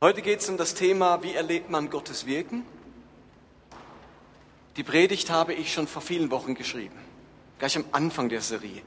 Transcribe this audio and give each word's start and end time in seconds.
Heute 0.00 0.22
geht 0.22 0.38
es 0.38 0.48
um 0.48 0.56
das 0.56 0.74
Thema, 0.74 1.24
wie 1.24 1.34
erlebt 1.34 1.70
man 1.70 1.90
Gottes 1.90 2.24
Wirken? 2.24 2.64
Die 4.76 4.84
Predigt 4.84 5.28
habe 5.28 5.54
ich 5.54 5.72
schon 5.72 5.88
vor 5.88 6.02
vielen 6.02 6.30
Wochen 6.30 6.54
geschrieben, 6.54 6.94
gleich 7.58 7.76
am 7.76 7.84
Anfang 7.90 8.28
der 8.28 8.40
Serie. 8.40 8.82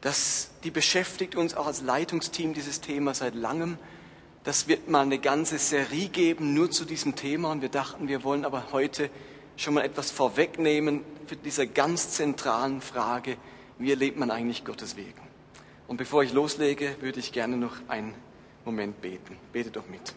Das, 0.00 0.52
die 0.64 0.70
beschäftigt 0.70 1.34
uns 1.34 1.54
auch 1.54 1.66
als 1.66 1.82
Leitungsteam 1.82 2.54
dieses 2.54 2.80
Thema 2.80 3.12
seit 3.12 3.34
langem. 3.34 3.76
Das 4.44 4.66
wird 4.66 4.88
mal 4.88 5.02
eine 5.02 5.18
ganze 5.18 5.58
Serie 5.58 6.08
geben, 6.08 6.54
nur 6.54 6.70
zu 6.70 6.86
diesem 6.86 7.14
Thema. 7.14 7.52
Und 7.52 7.60
wir 7.60 7.68
dachten, 7.68 8.08
wir 8.08 8.24
wollen 8.24 8.46
aber 8.46 8.72
heute 8.72 9.10
schon 9.58 9.74
mal 9.74 9.84
etwas 9.84 10.10
vorwegnehmen 10.10 11.02
für 11.26 11.36
diese 11.36 11.66
ganz 11.66 12.12
zentralen 12.12 12.80
Frage, 12.80 13.36
wie 13.78 13.90
erlebt 13.90 14.18
man 14.18 14.30
eigentlich 14.30 14.64
Gottes 14.64 14.96
Wirken? 14.96 15.28
Und 15.88 15.98
bevor 15.98 16.22
ich 16.22 16.32
loslege, 16.32 16.96
würde 17.00 17.20
ich 17.20 17.32
gerne 17.32 17.58
noch 17.58 17.76
einen 17.88 18.14
Moment 18.64 19.02
beten. 19.02 19.36
Bete 19.52 19.70
doch 19.70 19.86
mit. 19.88 20.14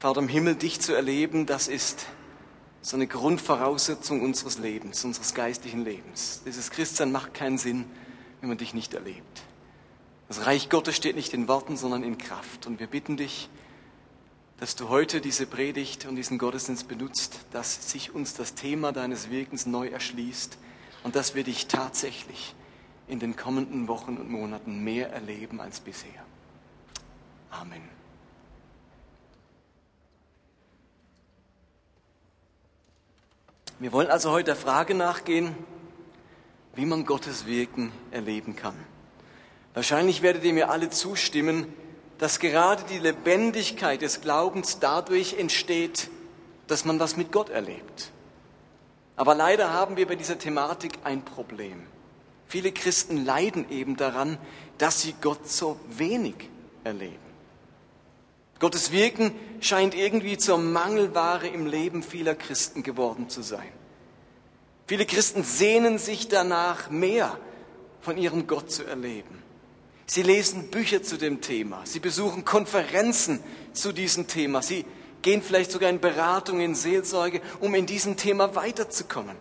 Vater 0.00 0.22
im 0.22 0.28
Himmel, 0.28 0.54
dich 0.54 0.80
zu 0.80 0.94
erleben, 0.94 1.44
das 1.44 1.68
ist 1.68 2.06
so 2.80 2.96
eine 2.96 3.06
Grundvoraussetzung 3.06 4.22
unseres 4.22 4.56
Lebens, 4.56 5.04
unseres 5.04 5.34
geistlichen 5.34 5.84
Lebens. 5.84 6.40
Dieses 6.46 6.70
Christsein 6.70 7.12
macht 7.12 7.34
keinen 7.34 7.58
Sinn, 7.58 7.84
wenn 8.40 8.48
man 8.48 8.56
dich 8.56 8.72
nicht 8.72 8.94
erlebt. 8.94 9.42
Das 10.28 10.46
Reich 10.46 10.70
Gottes 10.70 10.96
steht 10.96 11.16
nicht 11.16 11.34
in 11.34 11.48
Worten, 11.48 11.76
sondern 11.76 12.02
in 12.02 12.16
Kraft. 12.16 12.66
Und 12.66 12.80
wir 12.80 12.86
bitten 12.86 13.18
dich, 13.18 13.50
dass 14.58 14.74
du 14.74 14.88
heute 14.88 15.20
diese 15.20 15.44
Predigt 15.44 16.06
und 16.06 16.16
diesen 16.16 16.38
Gottesdienst 16.38 16.88
benutzt, 16.88 17.40
dass 17.50 17.90
sich 17.90 18.14
uns 18.14 18.32
das 18.32 18.54
Thema 18.54 18.92
deines 18.92 19.28
Wirkens 19.28 19.66
neu 19.66 19.88
erschließt 19.88 20.56
und 21.04 21.14
dass 21.14 21.34
wir 21.34 21.44
dich 21.44 21.66
tatsächlich 21.66 22.54
in 23.06 23.18
den 23.18 23.36
kommenden 23.36 23.86
Wochen 23.86 24.16
und 24.16 24.30
Monaten 24.30 24.82
mehr 24.82 25.12
erleben 25.12 25.60
als 25.60 25.80
bisher. 25.80 26.24
Amen. 27.50 27.99
Wir 33.80 33.92
wollen 33.92 34.10
also 34.10 34.30
heute 34.30 34.44
der 34.44 34.56
Frage 34.56 34.94
nachgehen, 34.94 35.56
wie 36.74 36.84
man 36.84 37.06
Gottes 37.06 37.46
Wirken 37.46 37.92
erleben 38.10 38.54
kann. 38.54 38.74
Wahrscheinlich 39.72 40.20
werdet 40.20 40.44
ihr 40.44 40.52
mir 40.52 40.68
alle 40.68 40.90
zustimmen, 40.90 41.72
dass 42.18 42.40
gerade 42.40 42.84
die 42.90 42.98
Lebendigkeit 42.98 44.02
des 44.02 44.20
Glaubens 44.20 44.80
dadurch 44.80 45.38
entsteht, 45.38 46.10
dass 46.66 46.84
man 46.84 47.00
was 47.00 47.16
mit 47.16 47.32
Gott 47.32 47.48
erlebt. 47.48 48.10
Aber 49.16 49.34
leider 49.34 49.72
haben 49.72 49.96
wir 49.96 50.06
bei 50.06 50.14
dieser 50.14 50.38
Thematik 50.38 50.98
ein 51.02 51.24
Problem. 51.24 51.82
Viele 52.48 52.72
Christen 52.72 53.24
leiden 53.24 53.70
eben 53.70 53.96
daran, 53.96 54.36
dass 54.76 55.00
sie 55.00 55.14
Gott 55.22 55.48
so 55.48 55.80
wenig 55.88 56.34
erleben. 56.84 57.29
Gottes 58.60 58.92
Wirken 58.92 59.32
scheint 59.60 59.94
irgendwie 59.94 60.38
zur 60.38 60.58
Mangelware 60.58 61.48
im 61.48 61.66
Leben 61.66 62.02
vieler 62.02 62.34
Christen 62.34 62.82
geworden 62.82 63.28
zu 63.28 63.42
sein. 63.42 63.72
Viele 64.86 65.06
Christen 65.06 65.42
sehnen 65.42 65.98
sich 65.98 66.28
danach, 66.28 66.90
mehr 66.90 67.38
von 68.00 68.18
ihrem 68.18 68.46
Gott 68.46 68.70
zu 68.70 68.84
erleben. 68.84 69.42
Sie 70.06 70.22
lesen 70.22 70.70
Bücher 70.70 71.02
zu 71.02 71.16
dem 71.16 71.40
Thema. 71.40 71.82
Sie 71.84 72.00
besuchen 72.00 72.44
Konferenzen 72.44 73.40
zu 73.72 73.92
diesem 73.92 74.26
Thema. 74.26 74.60
Sie 74.60 74.84
gehen 75.22 75.42
vielleicht 75.42 75.70
sogar 75.70 75.88
in 75.88 76.00
Beratung, 76.00 76.60
in 76.60 76.74
Seelsorge, 76.74 77.40
um 77.60 77.74
in 77.74 77.86
diesem 77.86 78.16
Thema 78.16 78.54
weiterzukommen. 78.54 79.36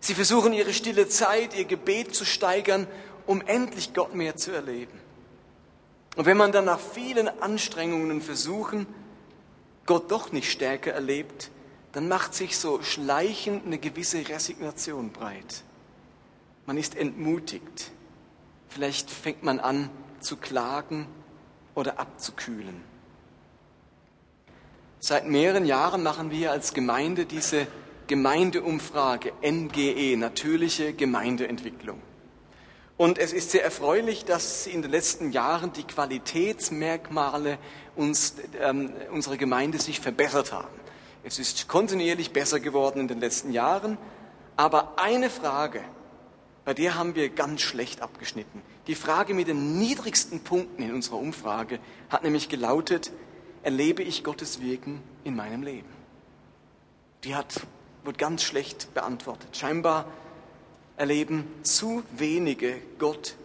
Sie 0.00 0.14
versuchen 0.14 0.52
ihre 0.52 0.74
stille 0.74 1.08
Zeit, 1.08 1.56
ihr 1.56 1.64
Gebet 1.64 2.14
zu 2.14 2.24
steigern, 2.24 2.86
um 3.26 3.40
endlich 3.40 3.94
Gott 3.94 4.14
mehr 4.14 4.36
zu 4.36 4.52
erleben. 4.52 5.07
Und 6.18 6.26
wenn 6.26 6.36
man 6.36 6.50
dann 6.50 6.64
nach 6.64 6.80
vielen 6.80 7.28
Anstrengungen 7.40 8.10
und 8.10 8.22
Versuchen 8.22 8.88
Gott 9.86 10.10
doch 10.10 10.32
nicht 10.32 10.50
stärker 10.50 10.90
erlebt, 10.90 11.52
dann 11.92 12.08
macht 12.08 12.34
sich 12.34 12.58
so 12.58 12.82
schleichend 12.82 13.64
eine 13.64 13.78
gewisse 13.78 14.28
Resignation 14.28 15.10
breit. 15.10 15.62
Man 16.66 16.76
ist 16.76 16.96
entmutigt. 16.96 17.92
Vielleicht 18.68 19.08
fängt 19.08 19.44
man 19.44 19.60
an 19.60 19.90
zu 20.18 20.36
klagen 20.36 21.06
oder 21.76 22.00
abzukühlen. 22.00 22.82
Seit 24.98 25.24
mehreren 25.24 25.66
Jahren 25.66 26.02
machen 26.02 26.32
wir 26.32 26.50
als 26.50 26.74
Gemeinde 26.74 27.26
diese 27.26 27.68
Gemeindeumfrage 28.08 29.34
NGE, 29.40 30.16
natürliche 30.16 30.94
Gemeindeentwicklung. 30.94 32.02
Und 32.98 33.18
es 33.18 33.32
ist 33.32 33.52
sehr 33.52 33.62
erfreulich, 33.62 34.24
dass 34.24 34.66
in 34.66 34.82
den 34.82 34.90
letzten 34.90 35.30
Jahren 35.30 35.72
die 35.72 35.84
Qualitätsmerkmale 35.84 37.58
uns, 37.94 38.34
ähm, 38.60 38.92
unserer 39.12 39.36
Gemeinde 39.36 39.78
sich 39.78 40.00
verbessert 40.00 40.52
haben. 40.52 40.74
Es 41.22 41.38
ist 41.38 41.68
kontinuierlich 41.68 42.32
besser 42.32 42.58
geworden 42.58 42.98
in 42.98 43.06
den 43.06 43.20
letzten 43.20 43.52
Jahren. 43.52 43.98
Aber 44.56 44.98
eine 44.98 45.30
Frage, 45.30 45.80
bei 46.64 46.74
der 46.74 46.96
haben 46.96 47.14
wir 47.14 47.28
ganz 47.28 47.60
schlecht 47.60 48.02
abgeschnitten. 48.02 48.62
Die 48.88 48.96
Frage 48.96 49.32
mit 49.32 49.46
den 49.46 49.78
niedrigsten 49.78 50.40
Punkten 50.40 50.82
in 50.82 50.92
unserer 50.92 51.18
Umfrage 51.18 51.78
hat 52.10 52.24
nämlich 52.24 52.48
gelautet, 52.48 53.12
erlebe 53.62 54.02
ich 54.02 54.24
Gottes 54.24 54.60
Wirken 54.60 55.00
in 55.22 55.36
meinem 55.36 55.62
Leben? 55.62 55.88
Die 57.22 57.36
hat, 57.36 57.60
wird 58.02 58.18
ganz 58.18 58.42
schlecht 58.42 58.92
beantwortet. 58.92 59.56
Scheinbar 59.56 60.06
erleben 60.98 61.44
zu 61.62 62.02
wenige 62.16 62.76
Gott 62.98 63.36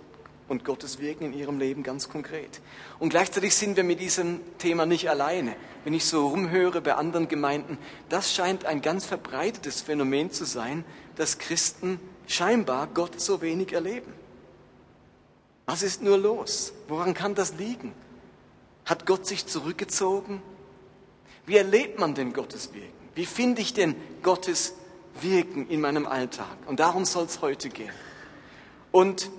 und 0.48 0.66
Gottes 0.66 1.00
Wirken 1.00 1.26
in 1.26 1.34
ihrem 1.34 1.60
Leben 1.60 1.84
ganz 1.84 2.10
konkret. 2.10 2.62
Und 3.00 3.10
gleichzeitig 3.10 3.56
sind 3.56 3.78
wir 3.78 3.84
mit 3.84 4.00
diesem 4.00 4.40
Thema 4.58 4.86
nicht 4.86 5.10
alleine. 5.10 5.56
Wenn 5.84 5.94
ich 5.94 6.06
so 6.06 6.28
rumhöre 6.28 6.82
bei 6.82 6.96
anderen 6.96 7.28
Gemeinden, 7.28 7.78
das 8.10 8.34
scheint 8.34 8.66
ein 8.66 8.82
ganz 8.82 9.06
verbreitetes 9.06 9.82
Phänomen 9.82 10.32
zu 10.32 10.46
sein, 10.46 10.84
dass 11.16 11.38
Christen 11.38 12.00
scheinbar 12.28 12.88
Gott 12.88 13.20
so 13.20 13.42
wenig 13.42 13.74
erleben. 13.74 14.14
Was 15.66 15.84
ist 15.84 16.02
nur 16.02 16.18
los? 16.18 16.74
Woran 16.88 17.14
kann 17.14 17.36
das 17.36 17.56
liegen? 17.56 17.94
Hat 18.86 19.06
Gott 19.06 19.26
sich 19.26 19.46
zurückgezogen? 19.46 20.42
Wie 21.46 21.58
erlebt 21.58 22.00
man 22.00 22.16
denn 22.16 22.34
Gottes 22.34 22.74
Wirken? 22.74 22.92
Wie 23.16 23.26
finde 23.26 23.62
ich 23.62 23.74
denn 23.74 23.96
Gottes 24.24 24.74
wirken 25.22 25.70
in 25.70 25.82
meinem 25.82 26.06
Alltag. 26.06 26.58
Und 26.68 26.80
darum 26.80 27.06
soll 27.06 27.26
es 27.26 27.42
heute 27.42 27.70
gehen. 27.70 27.94
Und 28.92 29.30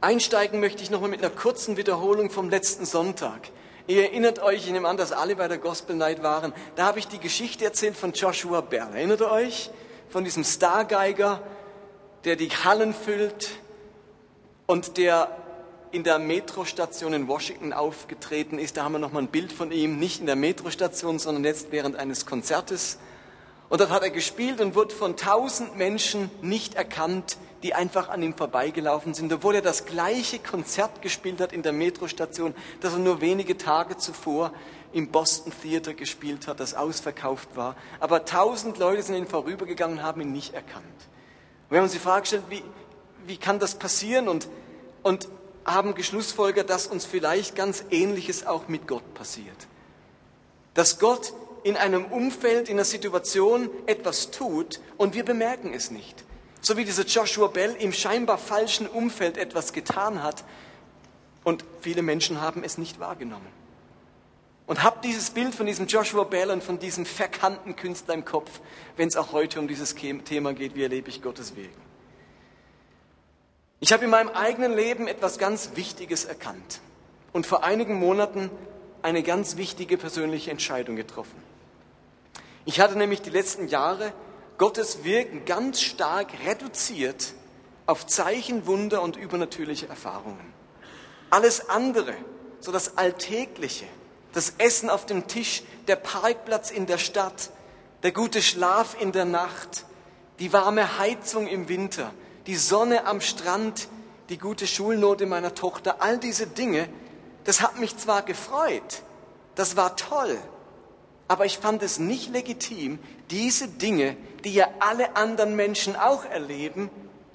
einsteigen 0.00 0.60
möchte 0.60 0.82
ich 0.82 0.90
nochmal 0.90 1.10
mit 1.10 1.24
einer 1.24 1.34
kurzen 1.34 1.76
Wiederholung 1.76 2.30
vom 2.30 2.50
letzten 2.50 2.84
Sonntag. 2.84 3.50
Ihr 3.86 4.04
erinnert 4.04 4.40
euch, 4.40 4.66
ich 4.66 4.72
nehme 4.72 4.88
an, 4.88 4.96
dass 4.96 5.12
alle 5.12 5.34
bei 5.36 5.48
der 5.48 5.58
Gospel 5.58 5.96
Night 5.96 6.22
waren. 6.22 6.52
Da 6.76 6.86
habe 6.86 6.98
ich 6.98 7.08
die 7.08 7.18
Geschichte 7.18 7.64
erzählt 7.64 7.96
von 7.96 8.12
Joshua 8.12 8.60
Bell. 8.60 8.88
Erinnert 8.94 9.20
ihr 9.20 9.30
euch? 9.30 9.70
Von 10.08 10.24
diesem 10.24 10.44
Stargeiger, 10.44 11.42
der 12.24 12.36
die 12.36 12.50
Hallen 12.50 12.94
füllt 12.94 13.50
und 14.66 14.98
der 14.98 15.36
in 15.90 16.04
der 16.04 16.18
Metrostation 16.18 17.12
in 17.12 17.28
Washington 17.28 17.72
aufgetreten 17.72 18.58
ist. 18.58 18.76
Da 18.76 18.84
haben 18.84 18.92
wir 18.92 18.98
nochmal 18.98 19.22
ein 19.22 19.28
Bild 19.28 19.52
von 19.52 19.72
ihm, 19.72 19.98
nicht 19.98 20.20
in 20.20 20.26
der 20.26 20.36
Metrostation, 20.36 21.18
sondern 21.18 21.44
jetzt 21.44 21.70
während 21.70 21.96
eines 21.96 22.24
Konzertes. 22.24 22.98
Und 23.72 23.80
dort 23.80 23.88
hat 23.88 24.02
er 24.02 24.10
gespielt 24.10 24.60
und 24.60 24.74
wurde 24.74 24.94
von 24.94 25.16
tausend 25.16 25.78
Menschen 25.78 26.30
nicht 26.42 26.74
erkannt, 26.74 27.38
die 27.62 27.72
einfach 27.72 28.10
an 28.10 28.22
ihm 28.22 28.36
vorbeigelaufen 28.36 29.14
sind, 29.14 29.32
obwohl 29.32 29.54
er 29.54 29.62
das 29.62 29.86
gleiche 29.86 30.38
Konzert 30.38 31.00
gespielt 31.00 31.40
hat 31.40 31.54
in 31.54 31.62
der 31.62 31.72
Metrostation, 31.72 32.54
das 32.82 32.92
er 32.92 32.98
nur 32.98 33.22
wenige 33.22 33.56
Tage 33.56 33.96
zuvor 33.96 34.52
im 34.92 35.10
Boston 35.10 35.54
Theater 35.62 35.94
gespielt 35.94 36.48
hat, 36.48 36.60
das 36.60 36.74
ausverkauft 36.74 37.48
war. 37.56 37.74
Aber 37.98 38.26
tausend 38.26 38.76
Leute 38.76 39.04
sind 39.04 39.16
ihn 39.16 39.26
vorübergegangen 39.26 40.00
und 40.00 40.04
haben 40.04 40.20
ihn 40.20 40.32
nicht 40.32 40.52
erkannt. 40.52 40.84
Und 40.84 41.70
wir 41.70 41.78
haben 41.78 41.84
uns 41.84 41.94
die 41.94 41.98
Frage 41.98 42.20
gestellt, 42.20 42.44
wie, 42.50 42.62
wie 43.26 43.38
kann 43.38 43.58
das 43.58 43.76
passieren? 43.76 44.28
Und, 44.28 44.48
und 45.02 45.28
haben 45.64 45.94
geschlussfolgert, 45.94 46.68
dass 46.68 46.88
uns 46.88 47.06
vielleicht 47.06 47.56
ganz 47.56 47.84
Ähnliches 47.88 48.46
auch 48.46 48.68
mit 48.68 48.86
Gott 48.86 49.14
passiert. 49.14 49.56
Dass 50.74 50.98
Gott 50.98 51.32
in 51.64 51.76
einem 51.76 52.06
Umfeld, 52.06 52.68
in 52.68 52.76
einer 52.76 52.84
Situation 52.84 53.70
etwas 53.86 54.30
tut 54.30 54.80
und 54.96 55.14
wir 55.14 55.24
bemerken 55.24 55.72
es 55.74 55.90
nicht. 55.90 56.24
So 56.60 56.76
wie 56.76 56.84
dieser 56.84 57.04
Joshua 57.04 57.48
Bell 57.48 57.74
im 57.78 57.92
scheinbar 57.92 58.38
falschen 58.38 58.86
Umfeld 58.86 59.36
etwas 59.36 59.72
getan 59.72 60.22
hat 60.22 60.44
und 61.44 61.64
viele 61.80 62.02
Menschen 62.02 62.40
haben 62.40 62.62
es 62.64 62.78
nicht 62.78 63.00
wahrgenommen. 63.00 63.48
Und 64.66 64.84
habt 64.84 65.04
dieses 65.04 65.30
Bild 65.30 65.54
von 65.54 65.66
diesem 65.66 65.86
Joshua 65.86 66.24
Bell 66.24 66.50
und 66.50 66.62
von 66.62 66.78
diesem 66.78 67.04
verkannten 67.04 67.74
Künstler 67.74 68.14
im 68.14 68.24
Kopf, 68.24 68.60
wenn 68.96 69.08
es 69.08 69.16
auch 69.16 69.32
heute 69.32 69.58
um 69.58 69.66
dieses 69.66 69.94
Thema 69.94 70.54
geht, 70.54 70.76
wie 70.76 70.82
erlebe 70.82 71.10
ich 71.10 71.20
Gottes 71.20 71.56
Wegen. 71.56 71.82
Ich 73.80 73.92
habe 73.92 74.04
in 74.04 74.10
meinem 74.10 74.28
eigenen 74.28 74.72
Leben 74.72 75.08
etwas 75.08 75.38
ganz 75.38 75.70
Wichtiges 75.74 76.24
erkannt 76.24 76.80
und 77.32 77.46
vor 77.46 77.64
einigen 77.64 77.94
Monaten 77.94 78.50
eine 79.02 79.24
ganz 79.24 79.56
wichtige 79.56 79.98
persönliche 79.98 80.52
Entscheidung 80.52 80.94
getroffen. 80.94 81.51
Ich 82.64 82.80
hatte 82.80 82.96
nämlich 82.96 83.22
die 83.22 83.30
letzten 83.30 83.68
Jahre 83.68 84.12
Gottes 84.58 85.02
Wirken 85.02 85.44
ganz 85.44 85.80
stark 85.80 86.28
reduziert 86.46 87.32
auf 87.86 88.06
Zeichen, 88.06 88.66
Wunder 88.66 89.02
und 89.02 89.16
übernatürliche 89.16 89.88
Erfahrungen. 89.88 90.52
Alles 91.30 91.68
andere, 91.68 92.14
so 92.60 92.70
das 92.70 92.96
Alltägliche, 92.96 93.86
das 94.32 94.54
Essen 94.58 94.90
auf 94.90 95.06
dem 95.06 95.26
Tisch, 95.26 95.62
der 95.88 95.96
Parkplatz 95.96 96.70
in 96.70 96.86
der 96.86 96.98
Stadt, 96.98 97.50
der 98.04 98.12
gute 98.12 98.40
Schlaf 98.40 98.96
in 99.00 99.10
der 99.10 99.24
Nacht, 99.24 99.84
die 100.38 100.52
warme 100.52 100.98
Heizung 100.98 101.48
im 101.48 101.68
Winter, 101.68 102.12
die 102.46 102.56
Sonne 102.56 103.06
am 103.06 103.20
Strand, 103.20 103.88
die 104.28 104.38
gute 104.38 104.66
Schulnote 104.66 105.26
meiner 105.26 105.54
Tochter, 105.54 105.96
all 106.00 106.18
diese 106.18 106.46
Dinge, 106.46 106.88
das 107.44 107.60
hat 107.60 107.78
mich 107.80 107.96
zwar 107.96 108.22
gefreut, 108.22 109.02
das 109.56 109.76
war 109.76 109.96
toll, 109.96 110.38
aber 111.28 111.46
ich 111.46 111.58
fand 111.58 111.82
es 111.82 111.98
nicht 111.98 112.30
legitim, 112.30 112.98
diese 113.30 113.68
Dinge, 113.68 114.16
die 114.44 114.54
ja 114.54 114.68
alle 114.80 115.16
anderen 115.16 115.56
Menschen 115.56 115.96
auch 115.96 116.24
erleben, 116.24 116.90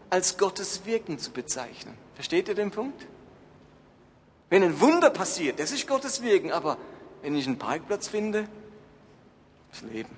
als 0.10 0.38
Gottes 0.38 0.86
Wirken 0.86 1.19
zu 1.19 1.31
bezeichnen. 1.31 1.98
Versteht 2.16 2.48
ihr 2.48 2.56
den 2.56 2.72
Punkt? 2.72 3.06
Wenn 4.50 4.63
ein 4.63 4.80
Wunder 4.80 5.10
passiert, 5.10 5.60
das 5.60 5.72
ist 5.72 5.88
Gottes 5.88 6.22
Wirken, 6.22 6.51
aber 6.51 6.78
wenn 7.22 7.36
ich 7.36 7.48
einen 7.48 7.57
Parkplatz 7.57 8.07
finde, 8.07 8.48
das 9.72 9.81
Leben. 9.81 10.16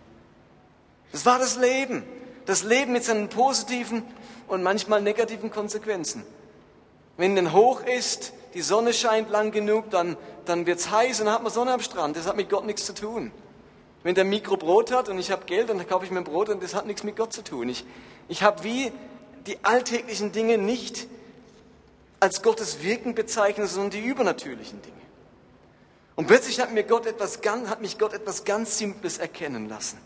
Das 1.12 1.25
war 1.25 1.39
das 1.39 1.57
Leben. 1.57 2.04
Das 2.45 2.63
Leben 2.63 2.94
mit 2.94 3.04
seinen 3.04 3.30
positiven 3.30 4.04
und 4.48 4.63
manchmal 4.63 5.01
negativen 5.01 5.51
Konsequenzen. 5.51 6.24
Wenn 7.18 7.36
denn 7.36 7.54
hoch 7.54 7.81
ist, 7.81 8.33
die 8.54 8.62
Sonne 8.62 8.94
scheint 8.94 9.30
lang 9.30 9.51
genug, 9.51 9.89
dann, 9.89 10.18
dann 10.45 10.65
es 10.68 10.89
heiß 10.89 11.19
und 11.19 11.27
dann 11.27 11.36
hat 11.36 11.44
man 11.44 11.51
Sonne 11.51 11.74
am 11.74 11.81
Strand. 11.81 12.15
Das 12.15 12.27
hat 12.27 12.36
mit 12.36 12.50
Gott 12.50 12.65
nichts 12.65 12.86
zu 12.86 12.94
tun. 12.94 13.31
Wenn 14.04 14.16
der 14.16 14.24
Mikro 14.24 14.56
Brot 14.56 14.92
hat 14.92 15.10
und 15.10 15.19
ich 15.19 15.31
habe 15.31 15.46
Geld, 15.46 15.69
dann 15.69 15.86
kaufe 15.88 16.06
ich 16.06 16.12
mir 16.12 16.22
Brot 16.22 16.50
und 16.50 16.63
das 16.63 16.74
hat 16.74 16.86
nichts 16.86 17.04
mit 17.04 17.18
Gott 17.18 17.34
zu 17.34 17.44
tun. 17.44 17.68
Ich, 17.69 17.86
ich 18.28 18.44
habe 18.44 18.63
wie 18.63 18.92
die 19.46 19.57
alltäglichen 19.63 20.31
Dinge 20.31 20.57
nicht 20.57 21.07
als 22.19 22.42
Gottes 22.42 22.81
Wirken 22.81 23.16
bezeichnet, 23.16 23.69
sondern 23.69 23.92
die 23.92 24.06
übernatürlichen 24.06 24.81
Dinge. 24.81 24.96
Und 26.16 26.28
plötzlich 26.28 26.60
hat, 26.60 26.74
mir 26.74 26.84
Gott 26.84 27.06
etwas 27.06 27.40
hat 27.46 27.81
mich 27.81 27.98
Gott 27.98 28.13
etwas 28.13 28.44
ganz 28.44 28.78
Simples 28.78 29.18
erkennen 29.18 29.69
lassen. 29.69 29.98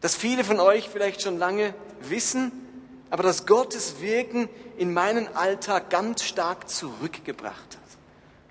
Das 0.00 0.14
viele 0.14 0.44
von 0.44 0.60
euch 0.60 0.88
vielleicht 0.88 1.22
schon 1.22 1.38
lange 1.38 1.74
wissen, 2.00 2.52
aber 3.10 3.22
das 3.22 3.46
Gottes 3.46 4.00
Wirken 4.00 4.48
in 4.76 4.92
meinen 4.92 5.34
Alltag 5.34 5.90
ganz 5.90 6.22
stark 6.24 6.68
zurückgebracht 6.68 7.54
hat. 7.54 7.98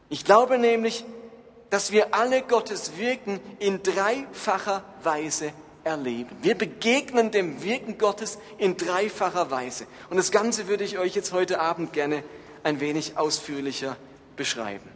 Ich 0.10 0.26
glaube 0.26 0.58
nämlich, 0.58 1.06
dass 1.74 1.92
wir 1.92 2.14
alle 2.14 2.44
Gottes 2.44 3.00
Wirken 3.00 3.40
in 3.58 3.82
dreifacher 3.82 4.84
Weise 5.02 5.54
erleben. 5.84 6.38
Wir 6.44 6.56
begegnen 6.56 7.32
dem 7.32 7.64
Wirken 7.64 7.98
Gottes 7.98 8.38
in 8.60 8.78
dreifacher 8.78 9.50
Weise. 9.50 9.88
Und 10.12 10.18
das 10.18 10.30
Ganze 10.30 10.68
würde 10.68 10.84
ich 10.84 11.00
euch 11.00 11.16
jetzt 11.16 11.34
heute 11.34 11.60
Abend 11.60 11.92
gerne 11.92 12.24
ein 12.62 12.80
wenig 12.80 13.18
ausführlicher 13.18 13.98
beschreiben. 14.36 14.88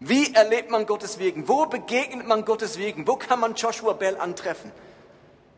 Wie 0.00 0.34
erlebt 0.34 0.72
man 0.72 0.84
Gottes 0.84 1.20
Wirken? 1.20 1.46
Wo 1.46 1.66
begegnet 1.66 2.26
man 2.26 2.44
Gottes 2.44 2.76
Wirken? 2.76 3.06
Wo 3.06 3.14
kann 3.14 3.38
man 3.38 3.54
Joshua 3.54 3.92
Bell 3.92 4.16
antreffen? 4.16 4.72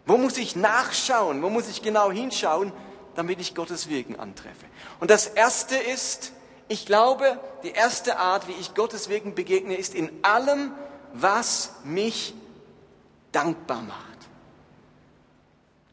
Wo 0.04 0.18
muss 0.18 0.36
ich 0.36 0.54
nachschauen? 0.54 1.40
Wo 1.40 1.48
muss 1.48 1.66
ich 1.70 1.80
genau 1.80 2.12
hinschauen, 2.12 2.72
damit 3.14 3.40
ich 3.40 3.54
Gottes 3.54 3.88
Wirken 3.88 4.20
antreffe? 4.20 4.66
Und 5.00 5.10
das 5.10 5.28
Erste 5.28 5.76
ist, 5.76 6.32
ich 6.68 6.86
glaube, 6.86 7.38
die 7.62 7.70
erste 7.70 8.18
Art, 8.18 8.48
wie 8.48 8.52
ich 8.52 8.74
Gottes 8.74 9.08
Wirken 9.08 9.34
begegne, 9.34 9.76
ist 9.76 9.94
in 9.94 10.10
allem, 10.22 10.72
was 11.12 11.72
mich 11.84 12.34
dankbar 13.32 13.82
macht. 13.82 14.16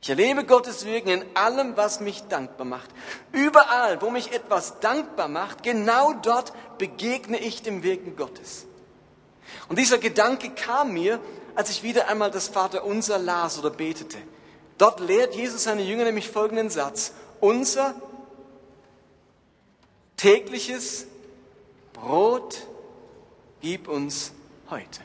Ich 0.01 0.09
erlebe 0.09 0.43
Gottes 0.43 0.85
Wirken 0.85 1.09
in 1.09 1.25
allem, 1.33 1.77
was 1.77 2.01
mich 2.01 2.23
dankbar 2.23 2.65
macht. 2.65 2.89
Überall, 3.31 4.01
wo 4.01 4.09
mich 4.09 4.33
etwas 4.33 4.79
dankbar 4.81 5.29
macht, 5.29 5.63
genau 5.63 6.11
dort 6.11 6.51
begegne 6.77 7.37
ich 7.39 7.61
dem 7.61 7.83
Wirken 7.83 8.17
Gottes. 8.17 8.65
Und 9.69 9.79
dieser 9.79 9.99
Gedanke 9.99 10.49
kam 10.49 10.91
mir, 10.93 11.19
als 11.55 11.69
ich 11.69 11.83
wieder 11.83 12.09
einmal 12.09 12.31
das 12.31 12.49
Vaterunser 12.49 13.17
las 13.17 13.57
oder 13.57 13.69
betete. 13.69 14.17
Dort 14.77 14.99
lehrt 14.99 15.35
Jesus 15.35 15.63
seine 15.63 15.83
Jünger 15.83 16.03
nämlich 16.03 16.29
folgenden 16.29 16.69
Satz. 16.69 17.13
Unser 17.39 17.95
tägliches 20.17 21.07
Brot 21.93 22.67
gib 23.61 23.87
uns 23.87 24.33
heute. 24.69 25.01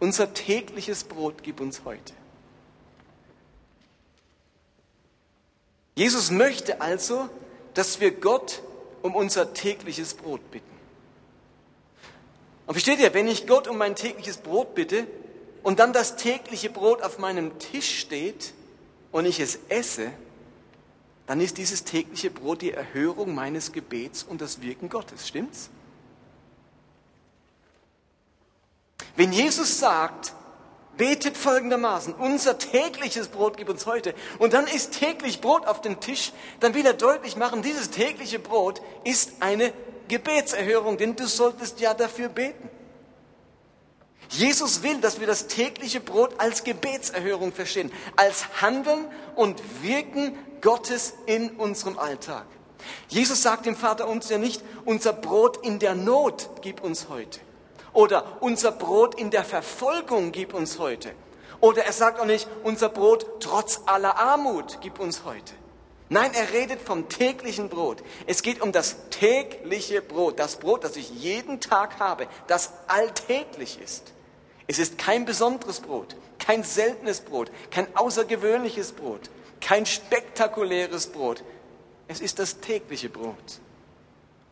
Unser 0.00 0.34
tägliches 0.34 1.04
Brot 1.04 1.42
gib 1.42 1.60
uns 1.60 1.84
heute. 1.84 2.12
Jesus 5.96 6.30
möchte 6.30 6.80
also, 6.80 7.28
dass 7.74 8.00
wir 8.00 8.10
Gott 8.10 8.62
um 9.02 9.14
unser 9.14 9.54
tägliches 9.54 10.14
Brot 10.14 10.50
bitten. 10.50 10.74
Und 12.66 12.74
versteht 12.74 12.98
ihr, 13.00 13.14
wenn 13.14 13.28
ich 13.28 13.46
Gott 13.46 13.68
um 13.68 13.76
mein 13.76 13.94
tägliches 13.94 14.38
Brot 14.38 14.74
bitte 14.74 15.06
und 15.62 15.78
dann 15.78 15.92
das 15.92 16.16
tägliche 16.16 16.70
Brot 16.70 17.02
auf 17.02 17.18
meinem 17.18 17.58
Tisch 17.58 18.00
steht 18.00 18.54
und 19.12 19.26
ich 19.26 19.40
es 19.40 19.58
esse, 19.68 20.10
dann 21.26 21.40
ist 21.40 21.58
dieses 21.58 21.84
tägliche 21.84 22.30
Brot 22.30 22.62
die 22.62 22.72
Erhörung 22.72 23.34
meines 23.34 23.72
Gebets 23.72 24.22
und 24.22 24.40
das 24.40 24.60
Wirken 24.60 24.88
Gottes. 24.88 25.26
Stimmt's? 25.28 25.70
Wenn 29.16 29.32
Jesus 29.32 29.78
sagt, 29.78 30.34
betet 30.96 31.36
folgendermaßen, 31.36 32.14
unser 32.14 32.58
tägliches 32.58 33.28
Brot 33.28 33.56
gib 33.56 33.68
uns 33.68 33.86
heute, 33.86 34.14
und 34.38 34.52
dann 34.52 34.66
ist 34.66 34.98
täglich 34.98 35.40
Brot 35.40 35.66
auf 35.66 35.80
dem 35.80 36.00
Tisch, 36.00 36.32
dann 36.60 36.74
will 36.74 36.84
er 36.84 36.94
deutlich 36.94 37.36
machen, 37.36 37.62
dieses 37.62 37.90
tägliche 37.90 38.38
Brot 38.38 38.82
ist 39.04 39.34
eine 39.40 39.72
Gebetserhörung, 40.08 40.98
denn 40.98 41.16
du 41.16 41.26
solltest 41.26 41.80
ja 41.80 41.94
dafür 41.94 42.28
beten. 42.28 42.68
Jesus 44.30 44.82
will, 44.82 45.00
dass 45.00 45.20
wir 45.20 45.26
das 45.26 45.46
tägliche 45.46 46.00
Brot 46.00 46.34
als 46.38 46.64
Gebetserhörung 46.64 47.52
verstehen, 47.52 47.92
als 48.16 48.60
Handeln 48.60 49.06
und 49.36 49.60
Wirken 49.82 50.36
Gottes 50.64 51.12
in 51.26 51.50
unserem 51.50 51.98
Alltag. 51.98 52.46
Jesus 53.08 53.42
sagt 53.42 53.66
dem 53.66 53.76
Vater 53.76 54.08
uns 54.08 54.30
ja 54.30 54.38
nicht, 54.38 54.62
unser 54.86 55.12
Brot 55.12 55.58
in 55.64 55.78
der 55.78 55.94
Not 55.94 56.48
gib 56.62 56.82
uns 56.82 57.08
heute. 57.10 57.40
Oder 57.92 58.38
unser 58.40 58.72
Brot 58.72 59.14
in 59.14 59.30
der 59.30 59.44
Verfolgung 59.44 60.32
gib 60.32 60.54
uns 60.54 60.78
heute. 60.78 61.12
Oder 61.60 61.84
er 61.84 61.92
sagt 61.92 62.18
auch 62.18 62.24
nicht, 62.24 62.48
unser 62.62 62.88
Brot 62.88 63.26
trotz 63.40 63.82
aller 63.84 64.16
Armut 64.16 64.78
gib 64.80 64.98
uns 64.98 65.24
heute. 65.26 65.52
Nein, 66.08 66.32
er 66.32 66.52
redet 66.52 66.80
vom 66.80 67.10
täglichen 67.10 67.68
Brot. 67.68 68.02
Es 68.26 68.42
geht 68.42 68.62
um 68.62 68.72
das 68.72 68.96
tägliche 69.10 70.00
Brot, 70.00 70.38
das 70.38 70.56
Brot, 70.56 70.82
das 70.82 70.96
ich 70.96 71.10
jeden 71.10 71.60
Tag 71.60 72.00
habe, 72.00 72.26
das 72.46 72.72
alltäglich 72.86 73.78
ist. 73.82 74.14
Es 74.66 74.78
ist 74.78 74.96
kein 74.96 75.26
besonderes 75.26 75.80
Brot, 75.80 76.16
kein 76.38 76.62
seltenes 76.62 77.20
Brot, 77.20 77.50
kein 77.70 77.86
außergewöhnliches 77.94 78.92
Brot, 78.92 79.28
kein 79.64 79.86
spektakuläres 79.86 81.06
Brot. 81.06 81.42
Es 82.06 82.20
ist 82.20 82.38
das 82.38 82.60
tägliche 82.60 83.08
Brot. 83.08 83.60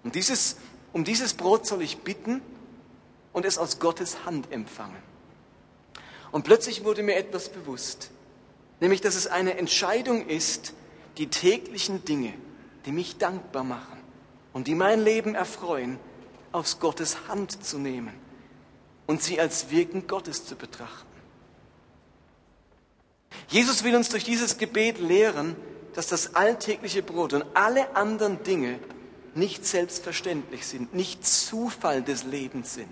Und 0.02 0.14
dieses, 0.14 0.56
um 0.94 1.04
dieses 1.04 1.34
Brot 1.34 1.66
soll 1.66 1.82
ich 1.82 1.98
bitten 1.98 2.40
und 3.34 3.44
es 3.44 3.58
aus 3.58 3.78
Gottes 3.78 4.24
Hand 4.24 4.50
empfangen. 4.50 5.02
Und 6.32 6.44
plötzlich 6.44 6.82
wurde 6.82 7.02
mir 7.02 7.16
etwas 7.16 7.50
bewusst, 7.50 8.10
nämlich 8.80 9.02
dass 9.02 9.14
es 9.14 9.26
eine 9.26 9.58
Entscheidung 9.58 10.26
ist, 10.26 10.72
die 11.18 11.26
täglichen 11.26 12.06
Dinge, 12.06 12.32
die 12.86 12.92
mich 12.92 13.18
dankbar 13.18 13.64
machen 13.64 13.98
und 14.54 14.66
die 14.66 14.74
mein 14.74 14.98
Leben 14.98 15.34
erfreuen, 15.34 15.98
aus 16.52 16.80
Gottes 16.80 17.28
Hand 17.28 17.62
zu 17.62 17.78
nehmen 17.78 18.14
und 19.06 19.22
sie 19.22 19.38
als 19.38 19.70
Wirken 19.70 20.06
Gottes 20.06 20.46
zu 20.46 20.56
betrachten. 20.56 21.11
Jesus 23.48 23.84
will 23.84 23.94
uns 23.96 24.08
durch 24.08 24.24
dieses 24.24 24.58
Gebet 24.58 24.98
lehren, 24.98 25.56
dass 25.94 26.06
das 26.06 26.34
alltägliche 26.34 27.02
Brot 27.02 27.32
und 27.32 27.44
alle 27.54 27.96
anderen 27.96 28.42
Dinge 28.42 28.78
nicht 29.34 29.66
selbstverständlich 29.66 30.66
sind, 30.66 30.94
nicht 30.94 31.26
Zufall 31.26 32.02
des 32.02 32.24
Lebens 32.24 32.74
sind, 32.74 32.88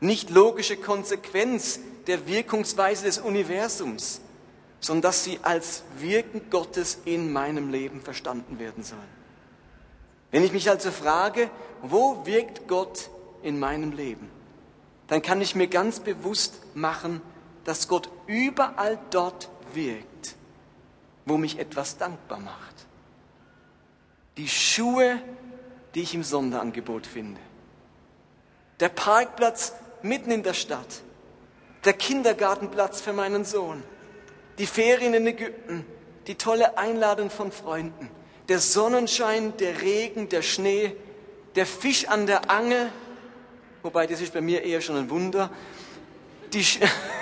nicht 0.00 0.30
logische 0.30 0.76
Konsequenz 0.76 1.80
der 2.06 2.26
Wirkungsweise 2.26 3.04
des 3.04 3.18
Universums, 3.18 4.20
sondern 4.80 5.02
dass 5.02 5.24
sie 5.24 5.40
als 5.42 5.82
Wirken 5.98 6.50
Gottes 6.50 6.98
in 7.04 7.32
meinem 7.32 7.70
Leben 7.70 8.00
verstanden 8.00 8.58
werden 8.58 8.84
sollen. 8.84 9.18
Wenn 10.30 10.44
ich 10.44 10.52
mich 10.52 10.68
also 10.68 10.90
frage, 10.90 11.50
wo 11.82 12.24
wirkt 12.26 12.68
Gott 12.68 13.10
in 13.42 13.58
meinem 13.58 13.92
Leben, 13.92 14.30
dann 15.08 15.22
kann 15.22 15.40
ich 15.40 15.54
mir 15.54 15.68
ganz 15.68 16.00
bewusst 16.00 16.60
machen, 16.74 17.20
dass 17.64 17.88
Gott 17.88 18.10
überall 18.26 18.98
dort 19.10 19.48
wirkt, 19.74 20.36
wo 21.26 21.36
mich 21.36 21.58
etwas 21.58 21.96
dankbar 21.96 22.40
macht. 22.40 22.86
Die 24.36 24.48
Schuhe, 24.48 25.20
die 25.94 26.02
ich 26.02 26.14
im 26.14 26.22
Sonderangebot 26.22 27.06
finde. 27.06 27.40
Der 28.80 28.88
Parkplatz 28.88 29.72
mitten 30.02 30.30
in 30.30 30.42
der 30.42 30.54
Stadt. 30.54 31.02
Der 31.84 31.92
Kindergartenplatz 31.92 33.00
für 33.00 33.12
meinen 33.12 33.44
Sohn 33.44 33.82
die 34.58 34.66
Ferien 34.66 35.14
in 35.14 35.26
Ägypten, 35.26 35.86
die 36.26 36.34
tolle 36.34 36.76
Einladung 36.76 37.30
von 37.30 37.52
Freunden, 37.52 38.10
der 38.48 38.58
Sonnenschein, 38.58 39.56
der 39.56 39.80
Regen, 39.82 40.28
der 40.28 40.42
Schnee, 40.42 40.94
der 41.54 41.66
Fisch 41.66 42.06
an 42.06 42.26
der 42.26 42.50
Angel, 42.50 42.90
wobei 43.82 44.06
das 44.06 44.20
ist 44.20 44.32
bei 44.32 44.40
mir 44.40 44.62
eher 44.62 44.80
schon 44.80 44.96
ein 44.96 45.10
Wunder, 45.10 45.50
die, 46.52 46.64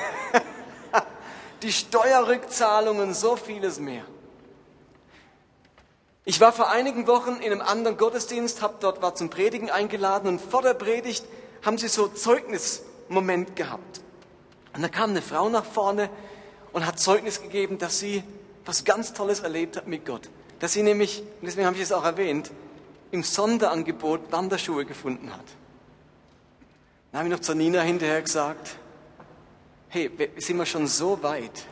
die 1.66 1.72
Steuerrückzahlungen, 1.72 3.12
so 3.12 3.34
vieles 3.34 3.80
mehr. 3.80 4.04
Ich 6.24 6.40
war 6.40 6.52
vor 6.52 6.70
einigen 6.70 7.08
Wochen 7.08 7.40
in 7.40 7.50
einem 7.50 7.60
anderen 7.60 7.96
Gottesdienst, 7.96 8.62
hab 8.62 8.78
dort 8.78 9.02
war 9.02 9.16
zum 9.16 9.30
Predigen 9.30 9.68
eingeladen 9.68 10.28
und 10.28 10.40
vor 10.40 10.62
der 10.62 10.74
Predigt 10.74 11.24
haben 11.64 11.76
sie 11.76 11.88
so 11.88 12.06
Zeugnismoment 12.06 13.56
gehabt. 13.56 14.00
Und 14.74 14.82
da 14.82 14.88
kam 14.88 15.10
eine 15.10 15.22
Frau 15.22 15.48
nach 15.48 15.64
vorne 15.64 16.08
und 16.72 16.86
hat 16.86 17.00
Zeugnis 17.00 17.42
gegeben, 17.42 17.78
dass 17.78 17.98
sie 17.98 18.22
was 18.64 18.84
ganz 18.84 19.12
Tolles 19.12 19.40
erlebt 19.40 19.76
hat 19.76 19.88
mit 19.88 20.06
Gott. 20.06 20.28
Dass 20.60 20.72
sie 20.72 20.84
nämlich, 20.84 21.20
und 21.20 21.46
deswegen 21.46 21.66
habe 21.66 21.76
ich 21.76 21.82
es 21.82 21.90
auch 21.90 22.04
erwähnt, 22.04 22.52
im 23.10 23.24
Sonderangebot 23.24 24.30
Wanderschuhe 24.30 24.84
gefunden 24.84 25.32
hat. 25.32 25.44
Dann 27.10 27.20
habe 27.20 27.28
ich 27.28 27.34
noch 27.34 27.42
zur 27.42 27.56
Nina 27.56 27.80
hinterher 27.80 28.22
gesagt, 28.22 28.76
hey, 29.88 30.10
sind 30.36 30.56
wir 30.56 30.66
schon 30.66 30.86
so 30.86 31.22
weit, 31.22 31.66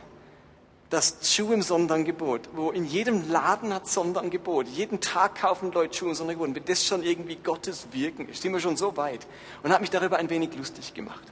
dass 0.89 1.17
Schuhe 1.23 1.55
im 1.55 1.61
Sonderangebot, 1.61 2.49
wo 2.53 2.71
in 2.71 2.85
jedem 2.85 3.29
Laden 3.29 3.73
hat 3.73 3.87
Sonderangebot, 3.87 4.67
jeden 4.67 5.01
Tag 5.01 5.35
kaufen 5.35 5.71
Leute 5.71 5.97
Schuhe 5.97 6.09
im 6.09 6.15
Sonderangebot, 6.15 6.55
wenn 6.55 6.65
das 6.65 6.85
schon 6.85 7.03
irgendwie 7.03 7.35
Gottes 7.35 7.87
Wirken 7.91 8.29
ist, 8.29 8.41
sind 8.41 8.53
wir 8.53 8.59
schon 8.59 8.77
so 8.77 8.95
weit. 8.95 9.25
Und 9.63 9.71
habe 9.71 9.81
mich 9.81 9.89
darüber 9.89 10.17
ein 10.17 10.29
wenig 10.29 10.55
lustig 10.55 10.93
gemacht. 10.93 11.23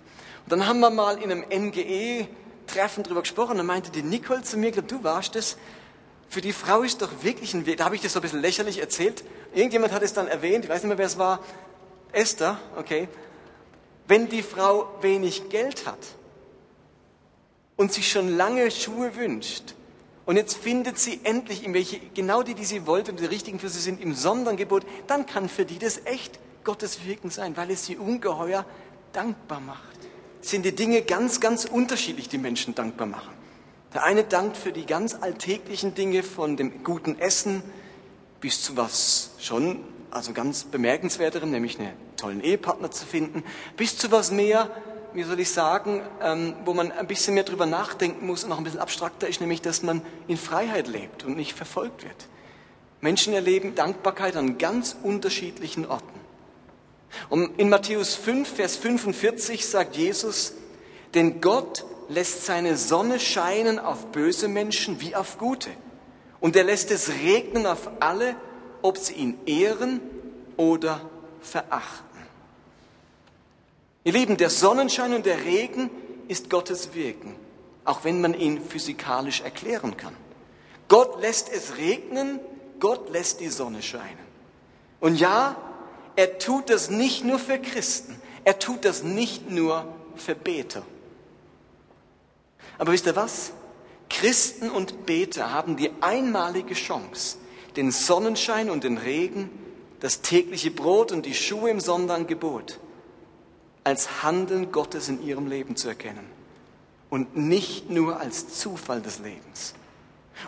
Und 0.46 0.52
dann 0.52 0.68
haben 0.68 0.80
wir 0.80 0.90
mal 0.90 1.22
in 1.22 1.32
einem 1.32 1.46
NGE-Treffen 1.50 3.04
darüber 3.04 3.22
gesprochen, 3.22 3.58
da 3.58 3.64
meinte 3.64 3.92
die 3.92 4.02
Nicole 4.02 4.42
zu 4.42 4.58
mir, 4.58 4.72
glaub, 4.72 4.88
du 4.88 5.04
warst 5.04 5.36
es, 5.36 5.58
für 6.30 6.42
die 6.42 6.52
Frau 6.52 6.82
ist 6.82 7.02
doch 7.02 7.24
wirklich 7.24 7.54
ein 7.54 7.68
Weg, 7.68 7.78
da 7.78 7.86
habe 7.86 7.96
ich 7.96 8.02
das 8.02 8.14
so 8.14 8.20
ein 8.20 8.24
bisschen 8.24 8.42
lächerlich 8.42 8.80
erzählt, 8.80 9.24
irgendjemand 9.54 9.94
hat 9.94 10.02
es 10.02 10.14
dann 10.14 10.28
erwähnt, 10.28 10.66
ich 10.66 10.70
weiß 10.70 10.82
nicht 10.82 10.90
mehr, 10.90 10.98
wer 10.98 11.06
es 11.06 11.20
war, 11.20 11.40
Esther, 12.12 12.58
okay, 12.76 13.08
wenn 14.08 14.28
die 14.28 14.42
Frau 14.42 14.90
wenig 15.02 15.50
Geld 15.50 15.86
hat, 15.86 16.00
und 17.84 17.92
sich 17.92 18.10
schon 18.10 18.30
lange 18.38 18.72
Schuhe 18.72 19.18
wünscht. 19.18 19.76
Und 20.26 20.38
jetzt 20.38 20.56
findet 20.56 20.98
sie 20.98 21.20
endlich 21.26 21.66
welche, 21.68 22.00
genau 22.14 22.42
die, 22.42 22.54
die 22.54 22.64
sie 22.64 22.88
wollte 22.88 23.12
und 23.12 23.20
die 23.20 23.26
richtigen 23.26 23.60
für 23.60 23.68
sie 23.68 23.82
sind, 23.82 24.00
im 24.00 24.14
Sonderangebot, 24.14 24.86
dann 25.06 25.26
kann 25.26 25.50
für 25.50 25.66
die 25.66 25.80
das 25.80 26.06
echt 26.06 26.40
Gottes 26.64 27.04
Wirken 27.06 27.30
sein, 27.30 27.58
weil 27.58 27.70
es 27.72 27.86
sie 27.86 27.98
ungeheuer 27.98 28.66
dankbar 29.12 29.60
macht. 29.60 29.98
Es 30.42 30.52
sind 30.52 30.64
die 30.64 30.74
Dinge 30.74 31.02
ganz, 31.02 31.42
ganz 31.42 31.66
unterschiedlich, 31.66 32.30
die 32.30 32.38
Menschen 32.38 32.74
dankbar 32.74 33.08
machen. 33.08 33.34
Der 33.94 34.06
eine 34.06 34.24
dankt 34.24 34.56
für 34.56 34.72
die 34.72 34.86
ganz 34.86 35.16
alltäglichen 35.16 35.94
Dinge 35.94 36.24
von 36.24 36.56
dem 36.56 36.86
guten 36.86 37.20
Essen 37.20 37.64
bis 38.40 38.62
zu 38.62 38.78
was 38.78 39.32
schon, 39.40 39.84
also 40.10 40.32
ganz 40.32 40.64
bemerkenswerterem, 40.64 41.52
nämlich 41.52 41.78
einen 41.78 41.92
tollen 42.16 42.42
Ehepartner 42.42 42.92
zu 42.92 43.06
finden, 43.06 43.44
bis 43.76 43.98
zu 43.98 44.10
was 44.10 44.32
mehr, 44.32 44.72
wie 45.14 45.24
soll 45.24 45.40
ich 45.40 45.50
sagen, 45.50 46.02
ähm, 46.22 46.56
wo 46.66 46.74
man 46.74 46.92
ein 46.92 47.08
bisschen 47.08 47.34
mehr 47.34 47.44
drüber 47.44 47.66
nachdenken 47.66 48.26
muss 48.26 48.44
und 48.44 48.52
auch 48.52 48.58
ein 48.58 48.64
bisschen 48.64 48.80
abstrakter 48.80 49.28
ist, 49.28 49.42
nämlich, 49.42 49.62
dass 49.62 49.84
man 49.84 50.02
in 50.28 50.38
Freiheit 50.38 50.88
lebt 50.88 51.24
und 51.24 51.38
nicht 51.38 51.54
verfolgt 51.54 52.04
wird. 52.04 52.28
Menschen 53.02 53.34
erleben 53.34 53.76
Dankbarkeit 53.76 54.36
an 54.36 54.58
ganz 54.58 54.96
unterschiedlichen 55.04 55.86
Orten. 55.86 56.20
Und 57.30 57.60
in 57.60 57.70
Matthäus 57.70 58.16
5, 58.16 58.48
Vers 58.48 58.78
45 58.78 59.68
sagt 59.68 59.96
Jesus, 59.96 60.54
denn 61.14 61.42
Gott 61.42 61.86
lässt 62.10 62.46
seine 62.46 62.78
Sonne 62.78 63.20
scheinen 63.20 63.80
auf 63.80 64.08
böse 64.08 64.48
Menschen 64.48 65.00
wie 65.02 65.16
auf 65.16 65.38
gute. 65.38 65.70
Und 66.40 66.56
er 66.56 66.64
lässt 66.64 66.92
es 66.92 67.10
regnen 67.10 67.66
auf 67.66 67.90
alle, 68.00 68.36
ob 68.82 68.98
sie 68.98 69.14
ihn 69.14 69.38
ehren 69.46 70.02
oder 70.58 71.02
verachten. 71.42 72.13
Ihr 74.06 74.12
Lieben, 74.12 74.36
der 74.36 74.50
Sonnenschein 74.50 75.14
und 75.14 75.26
der 75.26 75.46
Regen 75.46 75.90
ist 76.28 76.50
Gottes 76.50 76.94
Wirken, 76.94 77.36
auch 77.86 78.04
wenn 78.04 78.20
man 78.20 78.34
ihn 78.34 78.62
physikalisch 78.62 79.42
erklären 79.42 79.96
kann. 79.96 80.16
Gott 80.90 81.22
lässt 81.22 81.50
es 81.50 81.78
regnen, 81.78 82.40
Gott 82.80 83.10
lässt 83.12 83.40
die 83.40 83.48
Sonne 83.48 83.82
scheinen. 83.82 84.34
Und 85.00 85.20
ja, 85.20 85.56
er 86.18 86.38
tut 86.38 86.70
das 86.70 86.90
nicht 86.90 87.24
nur 87.24 87.40
für 87.40 87.58
Christen, 87.60 88.22
er 88.44 88.60
tut 88.60 88.84
das 88.84 89.04
nicht 89.04 89.50
nur 89.50 89.88
für 90.16 90.36
Beter. 90.36 90.84
Aber 92.78 92.92
wisst 92.92 93.06
ihr 93.06 93.16
was? 93.16 93.54
Christen 94.10 94.70
und 94.70 95.06
Beter 95.06 95.54
haben 95.54 95.78
die 95.78 95.92
einmalige 96.02 96.74
Chance, 96.74 97.38
den 97.78 97.92
Sonnenschein 97.92 98.70
und 98.70 98.84
den 98.84 98.98
Regen, 98.98 99.50
das 100.02 100.22
tägliche 100.22 100.72
Brot 100.72 101.14
und 101.14 101.26
die 101.26 101.34
Schuhe 101.34 101.70
im 101.70 101.80
Sonderangebot 101.80 102.80
als 103.84 104.24
Handeln 104.24 104.72
Gottes 104.72 105.10
in 105.10 105.24
ihrem 105.24 105.48
Leben 105.48 105.76
zu 105.76 105.90
erkennen 105.90 106.26
und 107.10 107.36
nicht 107.36 107.90
nur 107.90 108.20
als 108.20 108.60
Zufall 108.60 109.02
des 109.02 109.20
Lebens. 109.20 109.74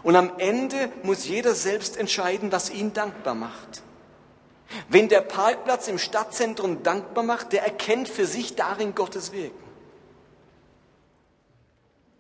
Und 0.04 0.16
am 0.16 0.32
Ende 0.38 0.92
muss 1.04 1.28
jeder 1.28 1.54
selbst 1.54 1.98
entscheiden, 1.98 2.52
was 2.52 2.70
ihn 2.70 2.94
dankbar 2.94 3.36
macht. 3.36 3.84
Wenn 4.90 5.10
der 5.10 5.22
Parkplatz 5.22 5.88
im 5.88 6.00
Stadtzentrum 6.00 6.82
dankbar 6.84 7.24
macht, 7.24 7.54
der 7.54 7.64
erkennt 7.64 8.10
für 8.10 8.26
sich 8.26 8.56
darin 8.56 8.96
Gottes 8.96 9.32
Wirken. 9.32 9.64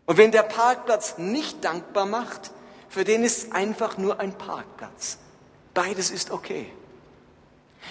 Und 0.06 0.18
wenn 0.18 0.32
der 0.32 0.44
Parkplatz 0.44 1.18
nicht 1.18 1.64
dankbar 1.64 2.06
macht, 2.06 2.52
für 2.88 3.04
den 3.04 3.24
ist 3.24 3.52
einfach 3.52 3.98
nur 3.98 4.20
ein 4.20 4.38
Parkplatz. 4.38 5.18
Beides 5.74 6.12
ist 6.12 6.32
okay. 6.32 6.72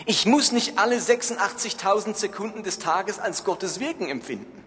Ich 0.07 0.27
muss 0.27 0.53
nicht 0.53 0.79
alle 0.79 0.97
86.000 0.97 2.15
Sekunden 2.15 2.63
des 2.63 2.79
Tages 2.79 3.19
als 3.19 3.45
Gottes 3.45 3.81
Wirken 3.81 4.09
empfinden. 4.09 4.65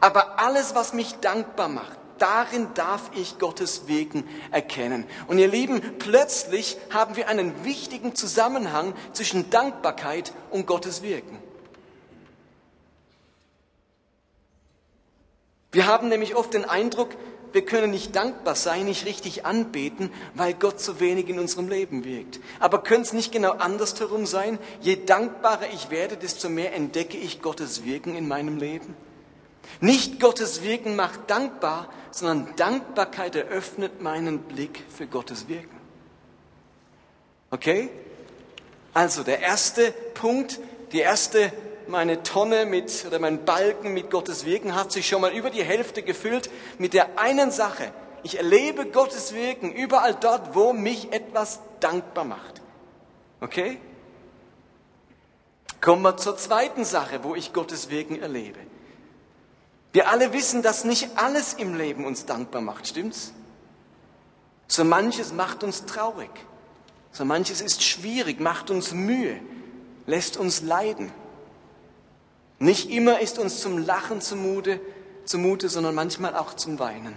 Aber 0.00 0.38
alles, 0.38 0.74
was 0.74 0.92
mich 0.92 1.14
dankbar 1.16 1.68
macht, 1.68 1.98
darin 2.18 2.68
darf 2.74 3.10
ich 3.14 3.38
Gottes 3.38 3.88
Wirken 3.88 4.24
erkennen. 4.50 5.06
Und 5.26 5.38
ihr 5.38 5.48
Lieben, 5.48 5.80
plötzlich 5.98 6.76
haben 6.90 7.16
wir 7.16 7.28
einen 7.28 7.64
wichtigen 7.64 8.14
Zusammenhang 8.14 8.94
zwischen 9.12 9.50
Dankbarkeit 9.50 10.32
und 10.50 10.66
Gottes 10.66 11.02
Wirken. 11.02 11.38
Wir 15.72 15.86
haben 15.86 16.08
nämlich 16.08 16.34
oft 16.34 16.52
den 16.52 16.64
Eindruck, 16.64 17.10
wir 17.52 17.64
können 17.64 17.90
nicht 17.90 18.14
dankbar 18.14 18.54
sein, 18.54 18.84
nicht 18.84 19.06
richtig 19.06 19.44
anbeten, 19.44 20.10
weil 20.34 20.54
Gott 20.54 20.80
so 20.80 21.00
wenig 21.00 21.28
in 21.28 21.38
unserem 21.38 21.68
Leben 21.68 22.04
wirkt. 22.04 22.40
Aber 22.58 22.82
könnte 22.82 23.02
es 23.02 23.12
nicht 23.12 23.32
genau 23.32 23.52
andersherum 23.52 24.26
sein? 24.26 24.58
Je 24.80 25.04
dankbarer 25.04 25.66
ich 25.72 25.90
werde, 25.90 26.16
desto 26.16 26.48
mehr 26.48 26.74
entdecke 26.74 27.16
ich 27.16 27.42
Gottes 27.42 27.84
Wirken 27.84 28.14
in 28.14 28.28
meinem 28.28 28.58
Leben. 28.58 28.94
Nicht 29.80 30.20
Gottes 30.20 30.62
Wirken 30.62 30.96
macht 30.96 31.30
dankbar, 31.30 31.88
sondern 32.10 32.54
Dankbarkeit 32.56 33.34
eröffnet 33.36 34.02
meinen 34.02 34.40
Blick 34.40 34.82
für 34.88 35.06
Gottes 35.06 35.48
Wirken. 35.48 35.76
Okay? 37.50 37.90
Also 38.92 39.22
der 39.22 39.40
erste 39.40 39.92
Punkt, 40.14 40.60
die 40.92 40.98
erste 40.98 41.52
meine 41.90 42.22
Tonne 42.22 42.66
mit, 42.66 43.04
oder 43.06 43.18
mein 43.18 43.44
Balken 43.44 43.92
mit 43.92 44.10
Gottes 44.10 44.44
Wirken 44.44 44.74
hat 44.74 44.92
sich 44.92 45.08
schon 45.08 45.20
mal 45.20 45.32
über 45.32 45.50
die 45.50 45.62
Hälfte 45.62 46.02
gefüllt 46.02 46.50
mit 46.78 46.94
der 46.94 47.18
einen 47.18 47.50
Sache. 47.50 47.92
Ich 48.22 48.38
erlebe 48.38 48.86
Gottes 48.86 49.34
Wirken 49.34 49.72
überall 49.72 50.14
dort, 50.14 50.54
wo 50.54 50.72
mich 50.72 51.12
etwas 51.12 51.60
dankbar 51.80 52.24
macht. 52.24 52.60
Okay? 53.40 53.78
Kommen 55.80 56.02
wir 56.02 56.16
zur 56.16 56.36
zweiten 56.36 56.84
Sache, 56.84 57.24
wo 57.24 57.34
ich 57.34 57.52
Gottes 57.52 57.90
Wirken 57.90 58.20
erlebe. 58.20 58.58
Wir 59.92 60.08
alle 60.08 60.32
wissen, 60.32 60.62
dass 60.62 60.84
nicht 60.84 61.08
alles 61.16 61.54
im 61.54 61.74
Leben 61.74 62.04
uns 62.04 62.26
dankbar 62.26 62.60
macht, 62.60 62.86
stimmt's? 62.86 63.32
So 64.68 64.84
manches 64.84 65.32
macht 65.32 65.64
uns 65.64 65.84
traurig. 65.84 66.30
So 67.10 67.24
manches 67.24 67.60
ist 67.60 67.82
schwierig, 67.82 68.38
macht 68.38 68.70
uns 68.70 68.92
Mühe, 68.92 69.40
lässt 70.06 70.36
uns 70.36 70.62
leiden. 70.62 71.12
Nicht 72.60 72.90
immer 72.90 73.20
ist 73.20 73.38
uns 73.38 73.60
zum 73.60 73.78
Lachen 73.78 74.20
zumute, 74.20 74.80
zumute, 75.24 75.70
sondern 75.70 75.94
manchmal 75.94 76.36
auch 76.36 76.54
zum 76.54 76.78
Weinen. 76.78 77.16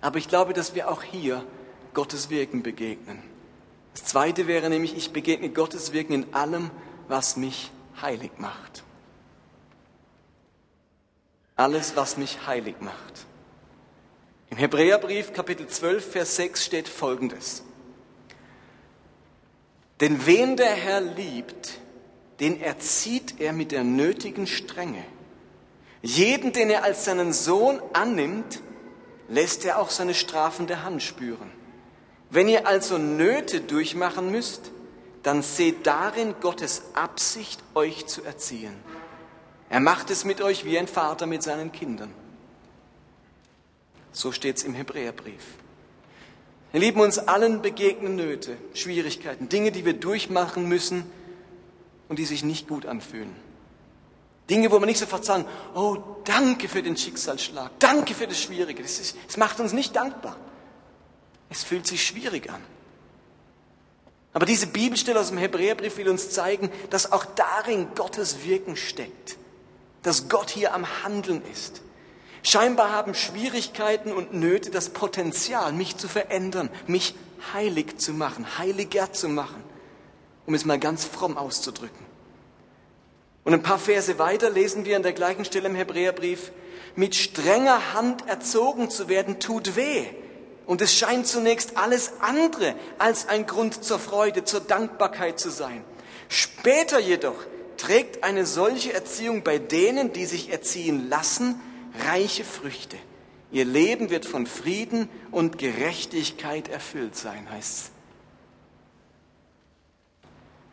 Aber 0.00 0.18
ich 0.18 0.26
glaube, 0.26 0.54
dass 0.54 0.74
wir 0.74 0.90
auch 0.90 1.02
hier 1.02 1.44
Gottes 1.92 2.30
Wirken 2.30 2.62
begegnen. 2.62 3.22
Das 3.92 4.04
Zweite 4.04 4.46
wäre 4.46 4.70
nämlich, 4.70 4.96
ich 4.96 5.12
begegne 5.12 5.50
Gottes 5.50 5.92
Wirken 5.92 6.14
in 6.14 6.34
allem, 6.34 6.70
was 7.08 7.36
mich 7.36 7.70
heilig 8.00 8.30
macht. 8.38 8.84
Alles, 11.54 11.94
was 11.94 12.16
mich 12.16 12.46
heilig 12.46 12.76
macht. 12.80 13.26
Im 14.48 14.56
Hebräerbrief 14.56 15.34
Kapitel 15.34 15.66
12, 15.66 16.12
Vers 16.12 16.36
6 16.36 16.64
steht 16.64 16.88
Folgendes. 16.88 17.64
Denn 20.00 20.24
wen 20.24 20.56
der 20.56 20.72
Herr 20.72 21.02
liebt, 21.02 21.78
den 22.40 22.60
erzieht 22.60 23.38
er 23.38 23.52
mit 23.52 23.70
der 23.70 23.84
nötigen 23.84 24.46
Strenge. 24.46 25.04
Jeden, 26.02 26.52
den 26.52 26.70
er 26.70 26.82
als 26.82 27.04
seinen 27.04 27.34
Sohn 27.34 27.80
annimmt, 27.92 28.62
lässt 29.28 29.64
er 29.66 29.78
auch 29.78 29.90
seine 29.90 30.14
strafende 30.14 30.82
Hand 30.82 31.02
spüren. 31.02 31.50
Wenn 32.30 32.48
ihr 32.48 32.66
also 32.66 32.96
Nöte 32.96 33.60
durchmachen 33.60 34.30
müsst, 34.30 34.70
dann 35.22 35.42
seht 35.42 35.86
darin 35.86 36.34
Gottes 36.40 36.82
Absicht, 36.94 37.62
euch 37.74 38.06
zu 38.06 38.24
erziehen. 38.24 38.74
Er 39.68 39.80
macht 39.80 40.10
es 40.10 40.24
mit 40.24 40.40
euch 40.40 40.64
wie 40.64 40.78
ein 40.78 40.88
Vater 40.88 41.26
mit 41.26 41.42
seinen 41.42 41.70
Kindern. 41.70 42.12
So 44.12 44.32
steht 44.32 44.56
es 44.56 44.64
im 44.64 44.74
Hebräerbrief. 44.74 45.44
Wir 46.72 46.80
lieben 46.80 47.00
uns 47.00 47.18
allen 47.18 47.62
begegnen 47.62 48.16
Nöte, 48.16 48.56
Schwierigkeiten, 48.74 49.48
Dinge, 49.48 49.72
die 49.72 49.84
wir 49.84 49.92
durchmachen 49.92 50.66
müssen 50.66 51.04
und 52.10 52.18
die 52.18 52.26
sich 52.26 52.42
nicht 52.42 52.68
gut 52.68 52.86
anfühlen. 52.86 53.34
Dinge, 54.50 54.70
wo 54.72 54.80
man 54.80 54.88
nicht 54.88 54.98
sofort 54.98 55.24
sagen, 55.24 55.46
oh, 55.74 55.96
danke 56.24 56.68
für 56.68 56.82
den 56.82 56.96
Schicksalsschlag, 56.96 57.70
danke 57.78 58.14
für 58.14 58.26
das 58.26 58.42
Schwierige. 58.42 58.82
Das, 58.82 58.98
ist, 58.98 59.16
das 59.28 59.36
macht 59.36 59.60
uns 59.60 59.72
nicht 59.72 59.94
dankbar. 59.94 60.36
Es 61.48 61.62
fühlt 61.62 61.86
sich 61.86 62.04
schwierig 62.04 62.50
an. 62.50 62.60
Aber 64.32 64.44
diese 64.44 64.66
Bibelstelle 64.66 65.20
aus 65.20 65.28
dem 65.28 65.38
Hebräerbrief 65.38 65.96
will 65.98 66.08
uns 66.08 66.30
zeigen, 66.30 66.70
dass 66.90 67.12
auch 67.12 67.24
darin 67.24 67.86
Gottes 67.94 68.44
Wirken 68.44 68.76
steckt, 68.76 69.36
dass 70.02 70.28
Gott 70.28 70.50
hier 70.50 70.74
am 70.74 71.04
Handeln 71.04 71.42
ist. 71.52 71.80
Scheinbar 72.42 72.90
haben 72.90 73.14
Schwierigkeiten 73.14 74.12
und 74.12 74.34
Nöte 74.34 74.70
das 74.70 74.88
Potenzial, 74.90 75.72
mich 75.72 75.96
zu 75.96 76.08
verändern, 76.08 76.70
mich 76.88 77.14
heilig 77.54 77.98
zu 77.98 78.12
machen, 78.12 78.58
heiliger 78.58 79.12
zu 79.12 79.28
machen, 79.28 79.62
um 80.46 80.54
es 80.54 80.64
mal 80.64 80.78
ganz 80.78 81.04
fromm 81.04 81.36
auszudrücken. 81.36 82.10
Und 83.44 83.54
ein 83.54 83.62
paar 83.62 83.78
Verse 83.78 84.18
weiter 84.18 84.50
lesen 84.50 84.84
wir 84.84 84.96
an 84.96 85.02
der 85.02 85.12
gleichen 85.12 85.44
Stelle 85.44 85.68
im 85.68 85.74
Hebräerbrief, 85.74 86.52
mit 86.96 87.14
strenger 87.14 87.94
Hand 87.94 88.28
erzogen 88.28 88.90
zu 88.90 89.08
werden, 89.08 89.38
tut 89.38 89.76
weh. 89.76 90.04
Und 90.66 90.82
es 90.82 90.94
scheint 90.94 91.26
zunächst 91.26 91.76
alles 91.76 92.12
andere 92.20 92.74
als 92.98 93.28
ein 93.28 93.46
Grund 93.46 93.82
zur 93.82 93.98
Freude, 93.98 94.44
zur 94.44 94.60
Dankbarkeit 94.60 95.40
zu 95.40 95.50
sein. 95.50 95.82
Später 96.28 97.00
jedoch 97.00 97.34
trägt 97.76 98.22
eine 98.22 98.46
solche 98.46 98.92
Erziehung 98.92 99.42
bei 99.42 99.58
denen, 99.58 100.12
die 100.12 100.26
sich 100.26 100.52
erziehen 100.52 101.08
lassen, 101.08 101.60
reiche 102.06 102.44
Früchte. 102.44 102.96
Ihr 103.50 103.64
Leben 103.64 104.10
wird 104.10 104.26
von 104.26 104.46
Frieden 104.46 105.08
und 105.32 105.58
Gerechtigkeit 105.58 106.68
erfüllt 106.68 107.16
sein, 107.16 107.50
heißt 107.50 107.78
es. 107.78 107.90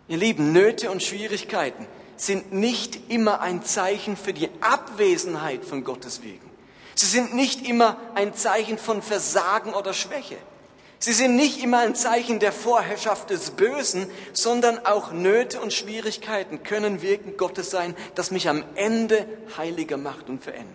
Ihr 0.07 0.17
Lieben, 0.17 0.53
Nöte 0.53 0.89
und 0.89 1.03
Schwierigkeiten 1.03 1.85
sind 2.15 2.53
nicht 2.53 3.11
immer 3.11 3.41
ein 3.41 3.63
Zeichen 3.63 4.15
für 4.15 4.33
die 4.33 4.49
Abwesenheit 4.61 5.65
von 5.65 5.83
Gottes 5.83 6.23
Wegen. 6.23 6.49
Sie 6.95 7.05
sind 7.05 7.35
nicht 7.35 7.67
immer 7.67 7.97
ein 8.15 8.33
Zeichen 8.33 8.77
von 8.77 9.01
Versagen 9.01 9.73
oder 9.73 9.93
Schwäche. 9.93 10.37
Sie 10.99 11.13
sind 11.13 11.35
nicht 11.35 11.61
immer 11.63 11.79
ein 11.79 11.93
Zeichen 11.93 12.39
der 12.39 12.51
Vorherrschaft 12.51 13.29
des 13.29 13.51
Bösen, 13.51 14.09
sondern 14.33 14.83
auch 14.85 15.11
Nöte 15.11 15.61
und 15.61 15.73
Schwierigkeiten 15.73 16.63
können 16.63 17.03
Wirken 17.03 17.37
Gottes 17.37 17.69
sein, 17.69 17.95
das 18.15 18.31
mich 18.31 18.49
am 18.49 18.63
Ende 18.73 19.27
heiliger 19.57 19.97
macht 19.97 20.27
und 20.27 20.43
verändert. 20.43 20.73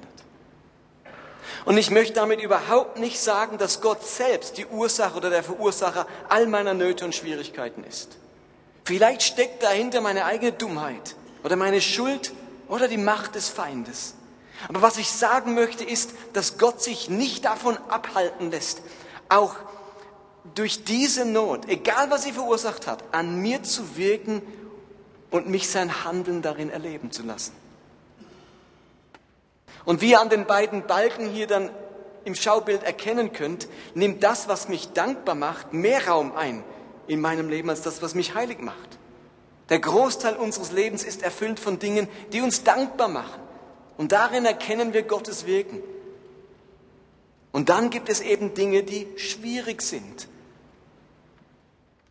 Und 1.65 1.77
ich 1.77 1.91
möchte 1.91 2.15
damit 2.15 2.41
überhaupt 2.41 2.99
nicht 2.99 3.19
sagen, 3.19 3.59
dass 3.59 3.81
Gott 3.81 4.07
selbst 4.07 4.59
die 4.59 4.67
Ursache 4.67 5.17
oder 5.17 5.31
der 5.31 5.43
Verursacher 5.43 6.07
all 6.29 6.47
meiner 6.47 6.75
Nöte 6.75 7.05
und 7.05 7.15
Schwierigkeiten 7.15 7.83
ist. 7.83 8.19
Vielleicht 8.85 9.23
steckt 9.23 9.63
dahinter 9.63 10.01
meine 10.01 10.25
eigene 10.25 10.53
Dummheit 10.53 11.15
oder 11.45 11.57
meine 11.57 11.81
Schuld 11.81 12.33
oder 12.69 12.89
die 12.89 12.97
Macht 12.97 13.35
des 13.35 13.49
Feindes. 13.49 14.15
Aber 14.69 14.83
was 14.83 14.99
ich 14.99 15.11
sagen 15.11 15.55
möchte 15.55 15.85
ist, 15.85 16.11
dass 16.33 16.59
Gott 16.59 16.83
sich 16.83 17.09
nicht 17.09 17.45
davon 17.45 17.77
abhalten 17.89 18.51
lässt, 18.51 18.83
auch 19.29 19.55
durch 20.55 20.85
diese 20.85 21.25
Not, 21.25 21.69
egal 21.69 22.11
was 22.11 22.25
sie 22.25 22.33
verursacht 22.33 22.87
hat, 22.87 23.03
an 23.13 23.41
mir 23.41 23.63
zu 23.63 23.97
wirken 23.97 24.43
und 25.31 25.49
mich 25.49 25.69
sein 25.69 26.05
Handeln 26.05 26.43
darin 26.43 26.71
erleben 26.71 27.11
zu 27.11 27.23
lassen. 27.23 27.53
Und 29.85 30.01
wie 30.01 30.11
ihr 30.11 30.21
an 30.21 30.29
den 30.29 30.47
beiden 30.47 30.87
Balken 30.87 31.29
hier 31.29 31.47
dann 31.47 31.71
im 32.25 32.35
Schaubild 32.35 32.85
erkennen 32.85 33.33
könnt, 33.33 33.69
nimmt 33.95 34.23
das, 34.23 34.47
was 34.47 34.69
mich 34.69 34.93
dankbar 34.93 35.35
macht, 35.35 35.73
mehr 35.73 36.07
Raum 36.07 36.37
ein 36.37 36.63
in 37.07 37.21
meinem 37.21 37.49
Leben 37.49 37.71
als 37.71 37.83
das, 37.83 38.03
was 38.03 38.15
mich 38.15 38.35
heilig 38.35 38.61
macht. 38.61 38.99
Der 39.69 39.79
Großteil 39.79 40.37
unseres 40.37 40.73
Lebens 40.73 41.05
ist 41.05 41.23
erfüllt 41.23 41.59
von 41.59 41.79
Dingen, 41.79 42.09
die 42.33 42.41
uns 42.41 42.65
dankbar 42.65 43.09
machen. 43.09 43.41
Und 43.97 44.13
darin 44.13 44.45
erkennen 44.45 44.93
wir 44.93 45.03
Gottes 45.03 45.47
Wirken. 45.47 45.81
Und 47.53 47.69
dann 47.69 47.91
gibt 47.91 48.09
es 48.09 48.21
eben 48.21 48.55
Dinge, 48.55 48.83
die 48.83 49.07
schwierig 49.17 49.83
sind, 49.83 50.29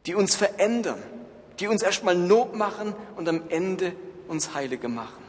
die 0.06 0.16
uns 0.16 0.36
verändern, 0.36 1.02
die 1.60 1.68
uns 1.68 1.82
erstmal 1.82 2.16
Not 2.16 2.56
machen 2.56 2.94
und 3.16 3.28
am 3.28 3.44
Ende 3.50 3.94
uns 4.28 4.54
heiliger 4.54 4.88
machen. 4.88 5.22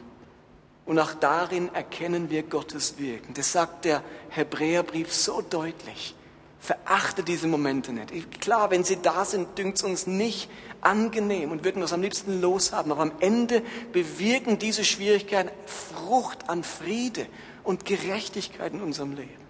Und 0.85 0.99
auch 0.99 1.13
darin 1.13 1.73
erkennen 1.73 2.29
wir 2.29 2.43
Gottes 2.43 2.97
Wirken. 2.97 3.33
Das 3.33 3.51
sagt 3.51 3.85
der 3.85 4.03
Hebräerbrief 4.29 5.13
so 5.13 5.41
deutlich. 5.41 6.15
Verachte 6.63 7.23
diese 7.23 7.47
Momente 7.47 7.91
nicht. 7.91 8.39
Klar, 8.39 8.71
wenn 8.71 8.85
sie 8.85 9.01
da 9.01 9.25
sind, 9.25 9.57
dünkt 9.57 9.79
es 9.79 9.83
uns 9.83 10.07
nicht 10.07 10.49
angenehm 10.79 11.51
und 11.51 11.65
würden 11.65 11.81
uns 11.81 11.91
am 11.91 12.01
liebsten 12.01 12.39
loshaben. 12.39 12.89
Aber 12.93 13.01
am 13.01 13.11
Ende 13.19 13.61
bewirken 13.91 14.59
diese 14.59 14.85
Schwierigkeiten 14.85 15.51
Frucht 15.65 16.49
an 16.49 16.63
Friede 16.63 17.27
und 17.65 17.83
Gerechtigkeit 17.83 18.71
in 18.71 18.81
unserem 18.81 19.13
Leben. 19.13 19.43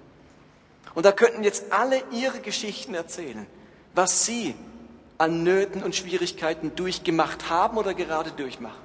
Und 0.96 1.06
da 1.06 1.12
könnten 1.12 1.44
jetzt 1.44 1.72
alle 1.72 2.02
ihre 2.12 2.40
Geschichten 2.40 2.96
erzählen, 2.96 3.46
was 3.94 4.26
sie 4.26 4.56
an 5.20 5.44
Nöten 5.44 5.84
und 5.84 5.96
Schwierigkeiten 5.96 6.76
durchgemacht 6.76 7.48
haben 7.48 7.78
oder 7.78 7.94
gerade 7.94 8.32
durchmachen. 8.32 8.82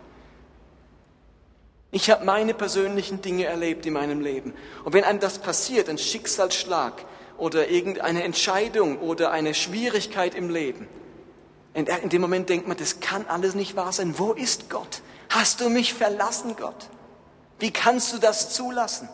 Ich 1.92 2.10
habe 2.10 2.26
meine 2.26 2.52
persönlichen 2.52 3.22
Dinge 3.22 3.46
erlebt 3.46 3.86
in 3.86 3.94
meinem 3.94 4.20
Leben. 4.20 4.52
Und 4.84 4.92
wenn 4.92 5.04
einem 5.04 5.18
das 5.18 5.38
passiert, 5.38 5.88
ein 5.88 5.96
Schicksalsschlag 5.96 6.92
oder 7.38 7.68
irgendeine 7.68 8.24
Entscheidung 8.24 8.98
oder 8.98 9.30
eine 9.30 9.54
Schwierigkeit 9.54 10.34
im 10.34 10.50
Leben, 10.50 10.88
in 11.74 12.08
dem 12.08 12.20
Moment 12.20 12.48
denkt 12.48 12.66
man, 12.66 12.76
das 12.76 13.00
kann 13.00 13.26
alles 13.26 13.54
nicht 13.54 13.76
wahr 13.76 13.92
sein. 13.92 14.18
Wo 14.18 14.32
ist 14.32 14.68
Gott? 14.68 15.00
Hast 15.30 15.60
du 15.60 15.68
mich 15.68 15.94
verlassen, 15.94 16.56
Gott? 16.56 16.88
Wie 17.60 17.70
kannst 17.70 18.12
du 18.12 18.18
das 18.18 18.52
zulassen? 18.52 19.08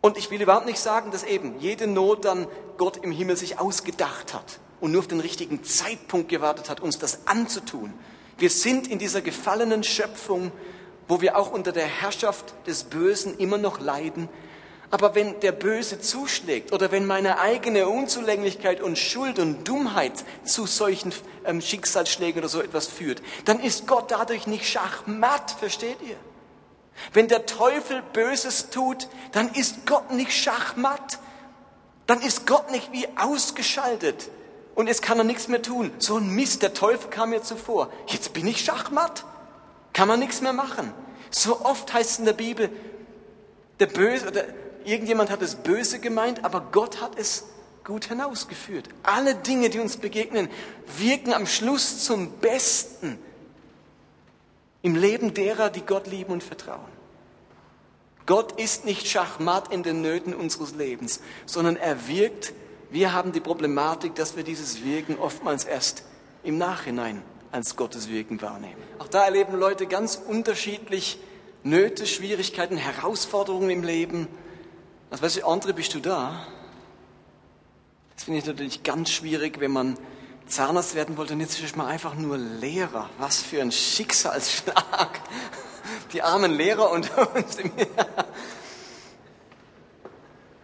Und 0.00 0.16
ich 0.18 0.30
will 0.30 0.40
überhaupt 0.40 0.66
nicht 0.66 0.78
sagen, 0.78 1.10
dass 1.10 1.24
eben 1.24 1.58
jede 1.58 1.86
Not 1.86 2.24
dann 2.24 2.46
Gott 2.76 2.98
im 2.98 3.10
Himmel 3.10 3.36
sich 3.36 3.58
ausgedacht 3.58 4.34
hat 4.34 4.60
und 4.80 4.92
nur 4.92 5.00
auf 5.00 5.08
den 5.08 5.20
richtigen 5.20 5.64
Zeitpunkt 5.64 6.28
gewartet 6.28 6.68
hat, 6.68 6.80
uns 6.80 6.98
das 6.98 7.26
anzutun. 7.26 7.92
Wir 8.38 8.50
sind 8.50 8.88
in 8.88 8.98
dieser 8.98 9.20
gefallenen 9.20 9.82
Schöpfung 9.82 10.52
wo 11.08 11.20
wir 11.20 11.36
auch 11.36 11.50
unter 11.50 11.72
der 11.72 11.86
Herrschaft 11.86 12.54
des 12.66 12.84
Bösen 12.84 13.36
immer 13.38 13.58
noch 13.58 13.80
leiden. 13.80 14.28
Aber 14.92 15.14
wenn 15.14 15.40
der 15.40 15.52
Böse 15.52 16.00
zuschlägt 16.00 16.70
oder 16.70 16.92
wenn 16.92 17.06
meine 17.06 17.38
eigene 17.38 17.88
Unzulänglichkeit 17.88 18.82
und 18.82 18.98
Schuld 18.98 19.38
und 19.38 19.66
Dummheit 19.66 20.12
zu 20.44 20.66
solchen 20.66 21.14
ähm, 21.46 21.62
Schicksalsschlägen 21.62 22.40
oder 22.40 22.50
so 22.50 22.60
etwas 22.60 22.88
führt, 22.88 23.22
dann 23.46 23.58
ist 23.58 23.86
Gott 23.86 24.10
dadurch 24.10 24.46
nicht 24.46 24.68
schachmatt, 24.68 25.50
versteht 25.58 25.96
ihr? 26.02 26.16
Wenn 27.14 27.26
der 27.26 27.46
Teufel 27.46 28.02
Böses 28.12 28.68
tut, 28.68 29.08
dann 29.32 29.48
ist 29.54 29.86
Gott 29.86 30.10
nicht 30.10 30.30
schachmatt. 30.30 31.18
Dann 32.06 32.20
ist 32.20 32.46
Gott 32.46 32.70
nicht 32.70 32.92
wie 32.92 33.08
ausgeschaltet 33.16 34.28
und 34.74 34.88
es 34.88 35.00
kann 35.00 35.16
er 35.16 35.24
nichts 35.24 35.48
mehr 35.48 35.62
tun. 35.62 35.90
So 36.00 36.18
ein 36.18 36.28
Mist, 36.28 36.60
der 36.60 36.74
Teufel 36.74 37.08
kam 37.08 37.30
mir 37.30 37.42
zuvor. 37.42 37.90
Jetzt 38.08 38.34
bin 38.34 38.46
ich 38.46 38.62
schachmatt. 38.62 39.24
Kann 39.94 40.06
man 40.06 40.18
nichts 40.18 40.42
mehr 40.42 40.52
machen. 40.52 40.92
So 41.30 41.62
oft 41.64 41.94
heißt 41.94 42.10
es 42.10 42.18
in 42.18 42.26
der 42.26 42.34
Bibel, 42.34 42.68
der 43.80 43.86
Böse 43.86 44.28
oder 44.28 44.44
irgendjemand 44.84 45.30
hat 45.30 45.42
es 45.42 45.56
böse 45.56 45.98
gemeint, 45.98 46.44
aber 46.44 46.60
Gott 46.72 47.00
hat 47.00 47.18
es 47.18 47.44
gut 47.84 48.06
hinausgeführt. 48.06 48.88
Alle 49.02 49.34
Dinge, 49.34 49.70
die 49.70 49.80
uns 49.80 49.96
begegnen, 49.96 50.48
wirken 50.98 51.32
am 51.32 51.46
Schluss 51.46 52.04
zum 52.04 52.30
Besten 52.38 53.18
im 54.82 54.94
Leben 54.94 55.34
derer, 55.34 55.70
die 55.70 55.82
Gott 55.82 56.06
lieben 56.06 56.32
und 56.32 56.42
vertrauen. 56.42 56.92
Gott 58.26 58.60
ist 58.60 58.84
nicht 58.84 59.08
Schachmatt 59.08 59.72
in 59.72 59.82
den 59.82 60.00
Nöten 60.00 60.34
unseres 60.34 60.74
Lebens, 60.74 61.20
sondern 61.46 61.76
er 61.76 62.06
wirkt. 62.08 62.52
Wir 62.90 63.12
haben 63.12 63.32
die 63.32 63.40
Problematik, 63.40 64.14
dass 64.14 64.36
wir 64.36 64.44
dieses 64.44 64.84
Wirken 64.84 65.18
oftmals 65.18 65.64
erst 65.64 66.04
im 66.44 66.58
Nachhinein 66.58 67.22
als 67.50 67.76
Gottes 67.76 68.08
Wirken 68.08 68.40
wahrnehmen. 68.40 68.80
Auch 68.98 69.08
da 69.08 69.24
erleben 69.24 69.58
Leute 69.58 69.86
ganz 69.86 70.16
unterschiedlich 70.16 71.18
Nöte, 71.64 72.06
Schwierigkeiten, 72.06 72.76
Herausforderungen 72.76 73.70
im 73.70 73.82
Leben. 73.82 74.28
Was 75.12 75.20
weiß 75.20 75.36
ich, 75.36 75.44
Andre, 75.44 75.74
bist 75.74 75.92
du 75.92 76.00
da? 76.00 76.46
Das 78.14 78.24
finde 78.24 78.38
ich 78.38 78.46
natürlich 78.46 78.82
ganz 78.82 79.10
schwierig, 79.10 79.60
wenn 79.60 79.70
man 79.70 79.98
Zahnarzt 80.46 80.94
werden 80.94 81.18
wollte 81.18 81.34
und 81.34 81.40
jetzt 81.40 81.60
ist 81.60 81.76
man 81.76 81.86
einfach 81.86 82.14
nur 82.14 82.38
Lehrer. 82.38 83.10
Was 83.18 83.42
für 83.42 83.60
ein 83.60 83.72
Schicksalsschlag. 83.72 85.20
Die 86.14 86.22
armen 86.22 86.54
Lehrer 86.54 86.90
unter 86.90 87.34
uns. 87.36 87.58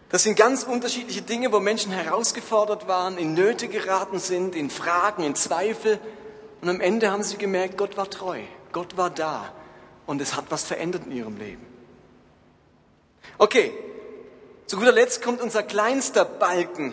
Das 0.09 0.23
sind 0.23 0.35
ganz 0.35 0.63
unterschiedliche 0.63 1.21
Dinge, 1.21 1.53
wo 1.53 1.61
Menschen 1.61 1.93
herausgefordert 1.93 2.89
waren, 2.89 3.19
in 3.19 3.35
Nöte 3.35 3.69
geraten 3.69 4.19
sind, 4.19 4.55
in 4.55 4.71
Fragen, 4.71 5.25
in 5.25 5.35
Zweifel 5.35 6.01
Und 6.63 6.71
am 6.71 6.81
Ende 6.81 7.11
haben 7.11 7.23
sie 7.23 7.37
gemerkt, 7.37 7.77
Gott 7.77 7.99
war 7.99 8.09
treu, 8.09 8.41
Gott 8.73 8.97
war 8.97 9.11
da 9.11 9.53
und 10.07 10.23
es 10.23 10.37
hat 10.37 10.47
was 10.49 10.65
verändert 10.65 11.03
in 11.05 11.13
ihrem 11.13 11.37
Leben. 11.37 11.67
Okay, 13.37 13.75
zu 14.69 14.77
guter 14.77 14.93
Letzt 14.93 15.23
kommt 15.23 15.41
unser 15.41 15.63
kleinster 15.63 16.25
Balken 16.25 16.93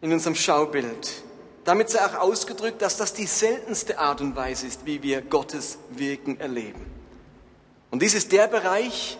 in 0.00 0.12
unserem 0.12 0.34
Schaubild. 0.34 1.22
Damit 1.64 1.90
sei 1.90 2.04
auch 2.04 2.14
ausgedrückt, 2.14 2.80
dass 2.80 2.96
das 2.96 3.12
die 3.12 3.26
seltenste 3.26 3.98
Art 3.98 4.22
und 4.22 4.34
Weise 4.34 4.66
ist, 4.66 4.86
wie 4.86 5.02
wir 5.02 5.20
Gottes 5.20 5.78
Wirken 5.90 6.40
erleben. 6.40 6.84
Und 7.90 8.00
dies 8.00 8.14
ist 8.14 8.32
der 8.32 8.48
Bereich, 8.48 9.18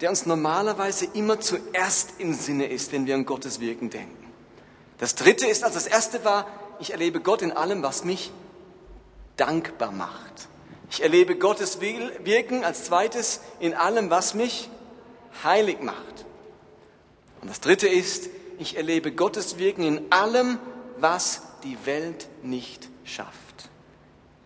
der 0.00 0.10
uns 0.10 0.24
normalerweise 0.24 1.06
immer 1.14 1.40
zuerst 1.40 2.12
im 2.18 2.32
Sinne 2.32 2.66
ist, 2.66 2.92
wenn 2.92 3.06
wir 3.06 3.16
an 3.16 3.26
Gottes 3.26 3.58
Wirken 3.58 3.90
denken. 3.90 4.32
Das 4.98 5.16
dritte 5.16 5.46
ist, 5.46 5.64
also 5.64 5.74
das 5.74 5.88
erste 5.88 6.24
war, 6.24 6.46
ich 6.78 6.92
erlebe 6.92 7.20
Gott 7.20 7.42
in 7.42 7.50
allem, 7.50 7.82
was 7.82 8.04
mich 8.04 8.30
dankbar 9.36 9.90
macht. 9.90 10.48
Ich 10.90 11.02
erlebe 11.02 11.36
Gottes 11.36 11.80
Wirken 11.80 12.64
als 12.64 12.84
zweites 12.84 13.40
in 13.58 13.74
allem, 13.74 14.10
was 14.10 14.34
mich 14.34 14.68
heilig 15.42 15.80
macht. 15.80 16.11
Und 17.42 17.50
das 17.50 17.60
dritte 17.60 17.88
ist, 17.88 18.30
ich 18.58 18.76
erlebe 18.76 19.12
Gottes 19.12 19.58
Wirken 19.58 19.82
in 19.82 20.12
allem, 20.12 20.58
was 20.98 21.42
die 21.64 21.76
Welt 21.84 22.28
nicht 22.42 22.88
schafft. 23.04 23.68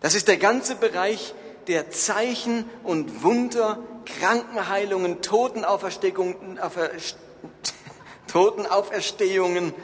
Das 0.00 0.14
ist 0.14 0.28
der 0.28 0.38
ganze 0.38 0.76
Bereich 0.76 1.34
der 1.68 1.90
Zeichen 1.90 2.64
und 2.82 3.22
Wunder, 3.22 3.78
Krankenheilungen, 4.06 5.20
Totenauferstehungen, 5.20 6.58
Totenauferstehungen, 8.32 9.74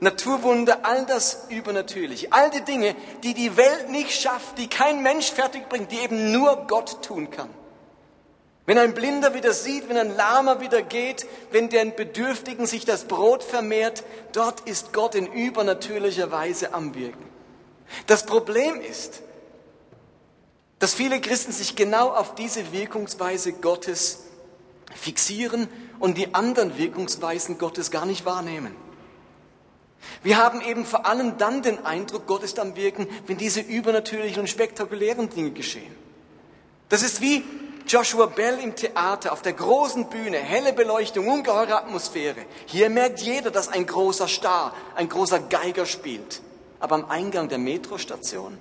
Naturwunder, 0.00 0.80
all 0.84 1.04
das 1.04 1.46
Übernatürliche. 1.50 2.28
All 2.32 2.50
die 2.50 2.62
Dinge, 2.62 2.96
die 3.22 3.34
die 3.34 3.58
Welt 3.58 3.90
nicht 3.90 4.12
schafft, 4.12 4.56
die 4.56 4.68
kein 4.68 5.02
Mensch 5.02 5.30
fertig 5.30 5.68
bringt, 5.68 5.92
die 5.92 5.98
eben 5.98 6.32
nur 6.32 6.66
Gott 6.66 7.02
tun 7.02 7.30
kann. 7.30 7.50
Wenn 8.70 8.78
ein 8.78 8.94
Blinder 8.94 9.34
wieder 9.34 9.52
sieht, 9.52 9.88
wenn 9.88 9.96
ein 9.96 10.14
Lahmer 10.14 10.60
wieder 10.60 10.80
geht, 10.80 11.26
wenn 11.50 11.70
den 11.70 11.96
Bedürftigen 11.96 12.66
sich 12.66 12.84
das 12.84 13.02
Brot 13.02 13.42
vermehrt, 13.42 14.04
dort 14.30 14.60
ist 14.60 14.92
Gott 14.92 15.16
in 15.16 15.26
übernatürlicher 15.26 16.30
Weise 16.30 16.72
am 16.72 16.94
Wirken. 16.94 17.24
Das 18.06 18.24
Problem 18.24 18.80
ist, 18.80 19.22
dass 20.78 20.94
viele 20.94 21.20
Christen 21.20 21.50
sich 21.50 21.74
genau 21.74 22.10
auf 22.10 22.36
diese 22.36 22.70
Wirkungsweise 22.70 23.54
Gottes 23.54 24.20
fixieren 24.94 25.66
und 25.98 26.16
die 26.16 26.32
anderen 26.32 26.78
Wirkungsweisen 26.78 27.58
Gottes 27.58 27.90
gar 27.90 28.06
nicht 28.06 28.24
wahrnehmen. 28.24 28.76
Wir 30.22 30.36
haben 30.36 30.60
eben 30.60 30.84
vor 30.84 31.06
allem 31.06 31.38
dann 31.38 31.62
den 31.62 31.84
Eindruck, 31.84 32.28
Gott 32.28 32.44
ist 32.44 32.60
am 32.60 32.76
Wirken, 32.76 33.08
wenn 33.26 33.36
diese 33.36 33.62
übernatürlichen 33.62 34.42
und 34.42 34.46
spektakulären 34.48 35.28
Dinge 35.28 35.50
geschehen. 35.50 35.96
Das 36.88 37.02
ist 37.02 37.20
wie 37.20 37.42
Joshua 37.86 38.26
Bell 38.26 38.58
im 38.62 38.76
Theater, 38.76 39.32
auf 39.32 39.42
der 39.42 39.52
großen 39.52 40.08
Bühne, 40.08 40.38
helle 40.38 40.72
Beleuchtung, 40.72 41.28
ungeheure 41.28 41.76
Atmosphäre. 41.76 42.44
Hier 42.66 42.88
merkt 42.90 43.20
jeder, 43.20 43.50
dass 43.50 43.68
ein 43.68 43.86
großer 43.86 44.28
Star, 44.28 44.74
ein 44.94 45.08
großer 45.08 45.40
Geiger 45.40 45.86
spielt. 45.86 46.40
Aber 46.78 46.94
am 46.94 47.10
Eingang 47.10 47.48
der 47.48 47.58
Metrostation, 47.58 48.58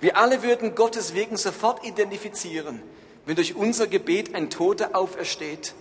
wir 0.00 0.16
alle 0.16 0.42
würden 0.42 0.74
Gottes 0.74 1.14
Wirken 1.14 1.36
sofort 1.36 1.84
identifizieren, 1.84 2.82
wenn 3.26 3.36
durch 3.36 3.54
unser 3.54 3.86
Gebet 3.86 4.34
ein 4.34 4.48
Toter 4.50 4.96
aufersteht. 4.96 5.74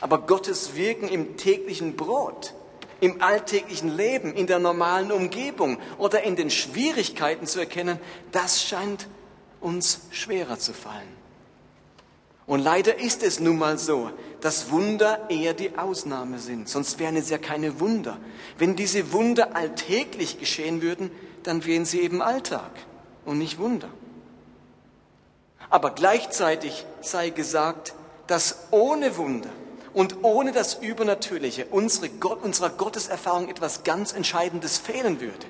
Aber 0.00 0.18
Gottes 0.18 0.74
Wirken 0.74 1.08
im 1.08 1.36
täglichen 1.36 1.94
Brot, 1.96 2.54
im 3.00 3.20
alltäglichen 3.22 3.94
Leben, 3.94 4.32
in 4.32 4.46
der 4.46 4.58
normalen 4.58 5.12
Umgebung 5.12 5.78
oder 5.98 6.22
in 6.22 6.36
den 6.36 6.50
Schwierigkeiten 6.50 7.46
zu 7.46 7.60
erkennen, 7.60 8.00
das 8.32 8.62
scheint 8.62 9.08
uns 9.60 10.00
schwerer 10.10 10.58
zu 10.58 10.72
fallen. 10.72 11.23
Und 12.46 12.60
leider 12.60 12.98
ist 12.98 13.22
es 13.22 13.40
nun 13.40 13.58
mal 13.58 13.78
so, 13.78 14.10
dass 14.40 14.70
Wunder 14.70 15.30
eher 15.30 15.54
die 15.54 15.78
Ausnahme 15.78 16.38
sind. 16.38 16.68
Sonst 16.68 16.98
wären 16.98 17.16
es 17.16 17.30
ja 17.30 17.38
keine 17.38 17.80
Wunder. 17.80 18.18
Wenn 18.58 18.76
diese 18.76 19.12
Wunder 19.12 19.56
alltäglich 19.56 20.38
geschehen 20.38 20.82
würden, 20.82 21.10
dann 21.42 21.64
wären 21.64 21.86
sie 21.86 22.00
eben 22.00 22.20
Alltag 22.20 22.70
und 23.24 23.38
nicht 23.38 23.58
Wunder. 23.58 23.88
Aber 25.70 25.90
gleichzeitig 25.90 26.84
sei 27.00 27.30
gesagt, 27.30 27.94
dass 28.26 28.68
ohne 28.70 29.16
Wunder 29.16 29.50
und 29.94 30.22
ohne 30.22 30.52
das 30.52 30.74
Übernatürliche 30.74 31.66
unsere 31.70 32.10
Gott, 32.10 32.42
unserer 32.42 32.70
Gotteserfahrung 32.70 33.48
etwas 33.48 33.84
ganz 33.84 34.12
Entscheidendes 34.12 34.76
fehlen 34.76 35.20
würde. 35.20 35.46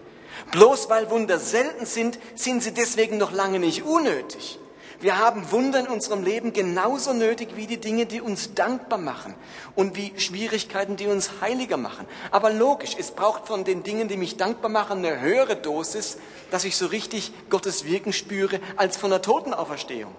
Bloß 0.52 0.88
weil 0.90 1.10
Wunder 1.10 1.38
selten 1.40 1.86
sind, 1.86 2.18
sind 2.36 2.62
sie 2.62 2.72
deswegen 2.72 3.18
noch 3.18 3.32
lange 3.32 3.58
nicht 3.58 3.82
unnötig. 3.82 4.58
Wir 5.04 5.18
haben 5.18 5.52
Wunder 5.52 5.80
in 5.80 5.86
unserem 5.86 6.24
Leben 6.24 6.54
genauso 6.54 7.12
nötig 7.12 7.56
wie 7.56 7.66
die 7.66 7.76
Dinge, 7.76 8.06
die 8.06 8.22
uns 8.22 8.54
dankbar 8.54 8.98
machen 8.98 9.34
und 9.74 9.96
wie 9.96 10.18
Schwierigkeiten, 10.18 10.96
die 10.96 11.08
uns 11.08 11.42
heiliger 11.42 11.76
machen. 11.76 12.06
Aber 12.30 12.48
logisch, 12.50 12.96
es 12.98 13.10
braucht 13.10 13.46
von 13.46 13.64
den 13.64 13.82
Dingen, 13.82 14.08
die 14.08 14.16
mich 14.16 14.38
dankbar 14.38 14.70
machen, 14.70 15.04
eine 15.04 15.20
höhere 15.20 15.56
Dosis, 15.56 16.16
dass 16.50 16.64
ich 16.64 16.78
so 16.78 16.86
richtig 16.86 17.34
Gottes 17.50 17.84
Wirken 17.84 18.14
spüre, 18.14 18.60
als 18.76 18.96
von 18.96 19.10
der 19.10 19.20
Totenauferstehung. 19.20 20.14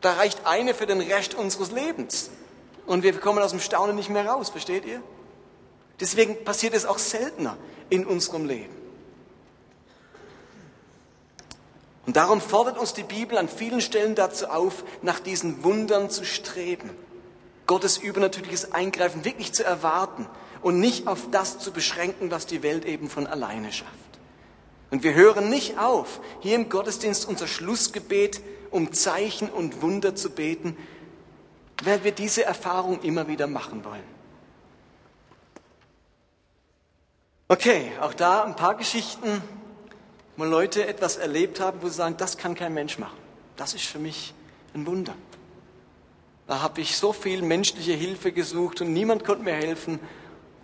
Da 0.00 0.14
reicht 0.14 0.46
eine 0.46 0.72
für 0.72 0.86
den 0.86 1.02
Rest 1.02 1.34
unseres 1.34 1.70
Lebens. 1.70 2.30
Und 2.86 3.02
wir 3.02 3.12
kommen 3.20 3.42
aus 3.42 3.50
dem 3.50 3.60
Staunen 3.60 3.96
nicht 3.96 4.08
mehr 4.08 4.26
raus, 4.26 4.48
versteht 4.48 4.86
ihr? 4.86 5.02
Deswegen 6.00 6.42
passiert 6.42 6.72
es 6.72 6.86
auch 6.86 6.96
seltener 6.96 7.58
in 7.90 8.06
unserem 8.06 8.46
Leben. 8.46 8.85
Und 12.06 12.16
darum 12.16 12.40
fordert 12.40 12.78
uns 12.78 12.94
die 12.94 13.02
Bibel 13.02 13.36
an 13.36 13.48
vielen 13.48 13.80
Stellen 13.80 14.14
dazu 14.14 14.46
auf, 14.46 14.84
nach 15.02 15.18
diesen 15.18 15.64
Wundern 15.64 16.08
zu 16.08 16.24
streben, 16.24 16.90
Gottes 17.66 17.98
übernatürliches 17.98 18.72
Eingreifen 18.72 19.24
wirklich 19.24 19.52
zu 19.52 19.64
erwarten 19.64 20.26
und 20.62 20.78
nicht 20.78 21.08
auf 21.08 21.30
das 21.32 21.58
zu 21.58 21.72
beschränken, 21.72 22.30
was 22.30 22.46
die 22.46 22.62
Welt 22.62 22.84
eben 22.84 23.10
von 23.10 23.26
alleine 23.26 23.72
schafft. 23.72 23.90
Und 24.92 25.02
wir 25.02 25.14
hören 25.14 25.50
nicht 25.50 25.78
auf, 25.78 26.20
hier 26.40 26.54
im 26.54 26.68
Gottesdienst 26.68 27.26
unser 27.28 27.48
Schlussgebet 27.48 28.40
um 28.70 28.92
Zeichen 28.92 29.48
und 29.48 29.82
Wunder 29.82 30.14
zu 30.14 30.30
beten, 30.30 30.76
weil 31.82 32.04
wir 32.04 32.12
diese 32.12 32.44
Erfahrung 32.44 33.00
immer 33.02 33.26
wieder 33.26 33.48
machen 33.48 33.84
wollen. 33.84 34.16
Okay, 37.48 37.92
auch 38.00 38.14
da 38.14 38.44
ein 38.44 38.56
paar 38.56 38.76
Geschichten 38.76 39.42
wo 40.36 40.44
Leute 40.44 40.86
etwas 40.86 41.16
erlebt 41.16 41.60
haben, 41.60 41.82
wo 41.82 41.88
sie 41.88 41.94
sagen, 41.94 42.16
das 42.18 42.36
kann 42.36 42.54
kein 42.54 42.74
Mensch 42.74 42.98
machen. 42.98 43.16
Das 43.56 43.74
ist 43.74 43.84
für 43.84 43.98
mich 43.98 44.34
ein 44.74 44.86
Wunder. 44.86 45.14
Da 46.46 46.60
habe 46.60 46.80
ich 46.80 46.96
so 46.96 47.12
viel 47.12 47.42
menschliche 47.42 47.92
Hilfe 47.92 48.32
gesucht 48.32 48.80
und 48.80 48.92
niemand 48.92 49.24
konnte 49.24 49.42
mir 49.42 49.54
helfen. 49.54 49.98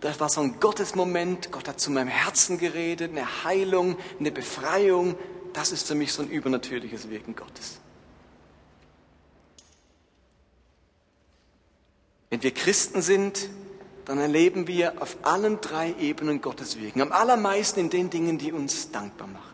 Das 0.01 0.21
war 0.21 0.29
so 0.29 0.41
ein 0.41 0.61
Gottesmoment. 0.61 1.51
Gott 1.51 1.69
hat 1.69 1.81
zu 1.81 1.91
meinem 1.91 2.09
Herzen 2.09 2.59
geredet, 2.59 3.13
eine 3.13 3.45
Heilung, 3.45 3.97
eine 4.21 4.31
Befreiung. 4.31 5.17
Das 5.53 5.73
ist 5.73 5.89
für 5.89 5.95
mich 5.95 6.13
so 6.13 6.23
ein 6.23 6.29
übernatürliches 6.29 7.11
Wirken 7.11 7.35
Gottes. 7.35 7.79
Wenn 12.31 12.43
wir 12.43 12.53
Christen 12.53 13.03
sind, 13.03 13.49
dann 14.05 14.19
erleben 14.19 14.67
wir 14.67 15.01
auf 15.03 15.17
allen 15.23 15.61
drei 15.61 15.95
Ebenen 16.01 16.41
Gottes 16.41 16.79
Wirken. 16.79 17.03
Am 17.03 17.13
allermeisten 17.13 17.81
in 17.81 17.91
den 17.91 18.11
Dingen, 18.11 18.39
die 18.39 18.53
uns 18.53 18.91
dankbar 18.91 19.29
machen. 19.29 19.52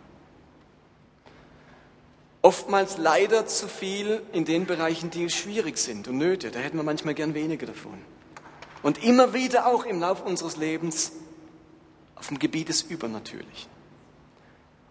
Oftmals 2.41 2.99
leider 2.99 3.47
zu 3.47 3.67
viel 3.69 4.23
in 4.33 4.45
den 4.45 4.67
Bereichen, 4.67 5.11
die 5.11 5.29
schwierig 5.29 5.79
sind 5.79 6.07
und 6.09 6.19
Nöte. 6.19 6.51
Da 6.51 6.61
hätten 6.61 6.77
wir 6.77 6.85
manchmal 6.85 7.15
gern 7.15 7.35
weniger 7.35 7.67
davon. 7.67 7.99
Und 8.83 9.03
immer 9.03 9.35
wieder 9.35 9.67
auch 9.67 9.85
im 9.85 10.01
Laufe 10.01 10.23
unseres 10.23 10.57
Lebens 10.57 11.13
auf 12.15 12.29
dem 12.29 12.39
Gebiet 12.39 12.69
des 12.69 12.83
Übernatürlichen. 12.83 13.71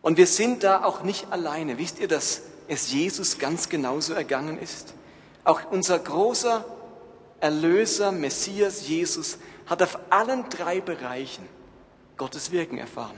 Und 0.01 0.17
wir 0.17 0.27
sind 0.27 0.63
da 0.63 0.83
auch 0.83 1.03
nicht 1.03 1.31
alleine. 1.31 1.77
Wisst 1.77 1.99
ihr, 1.99 2.07
dass 2.07 2.41
es 2.67 2.91
Jesus 2.91 3.39
ganz 3.39 3.69
genauso 3.69 4.13
ergangen 4.13 4.60
ist? 4.60 4.93
Auch 5.43 5.71
unser 5.71 5.99
großer 5.99 6.65
Erlöser, 7.39 8.12
Messias 8.12 8.88
Jesus, 8.88 9.38
hat 9.65 9.81
auf 9.81 9.99
allen 10.10 10.49
drei 10.49 10.81
Bereichen 10.81 11.47
Gottes 12.17 12.51
Wirken 12.51 12.77
erfahren. 12.77 13.17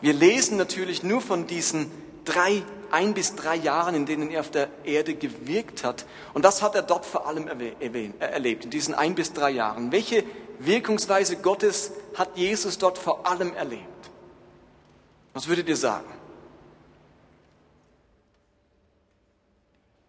Wir 0.00 0.12
lesen 0.12 0.56
natürlich 0.56 1.02
nur 1.02 1.20
von 1.20 1.46
diesen 1.46 1.90
drei, 2.24 2.62
ein 2.92 3.14
bis 3.14 3.34
drei 3.34 3.56
Jahren, 3.56 3.94
in 3.94 4.06
denen 4.06 4.30
er 4.30 4.40
auf 4.40 4.50
der 4.50 4.68
Erde 4.84 5.14
gewirkt 5.14 5.84
hat. 5.84 6.04
Und 6.34 6.44
das 6.44 6.62
hat 6.62 6.74
er 6.74 6.82
dort 6.82 7.06
vor 7.06 7.26
allem 7.26 7.48
äh, 7.48 8.10
erlebt, 8.20 8.64
in 8.64 8.70
diesen 8.70 8.94
ein 8.94 9.14
bis 9.14 9.32
drei 9.32 9.50
Jahren. 9.50 9.92
Welche 9.92 10.24
Wirkungsweise 10.58 11.36
Gottes 11.36 11.92
hat 12.14 12.36
Jesus 12.36 12.78
dort 12.78 12.98
vor 12.98 13.26
allem 13.26 13.54
erlebt? 13.54 13.82
Was 15.32 15.48
würdet 15.48 15.68
ihr 15.68 15.76
sagen? 15.76 16.12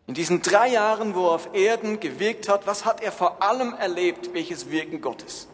In 0.05 0.13
diesen 0.13 0.41
drei 0.41 0.67
Jahren, 0.67 1.15
wo 1.15 1.27
er 1.27 1.35
auf 1.35 1.53
Erden 1.53 1.99
gewirkt 1.99 2.49
hat, 2.49 2.67
was 2.67 2.83
hat 2.83 3.01
er 3.01 3.11
vor 3.11 3.41
allem 3.41 3.73
erlebt, 3.73 4.33
welches 4.33 4.69
Wirken 4.69 4.99
Gottes? 4.99 5.47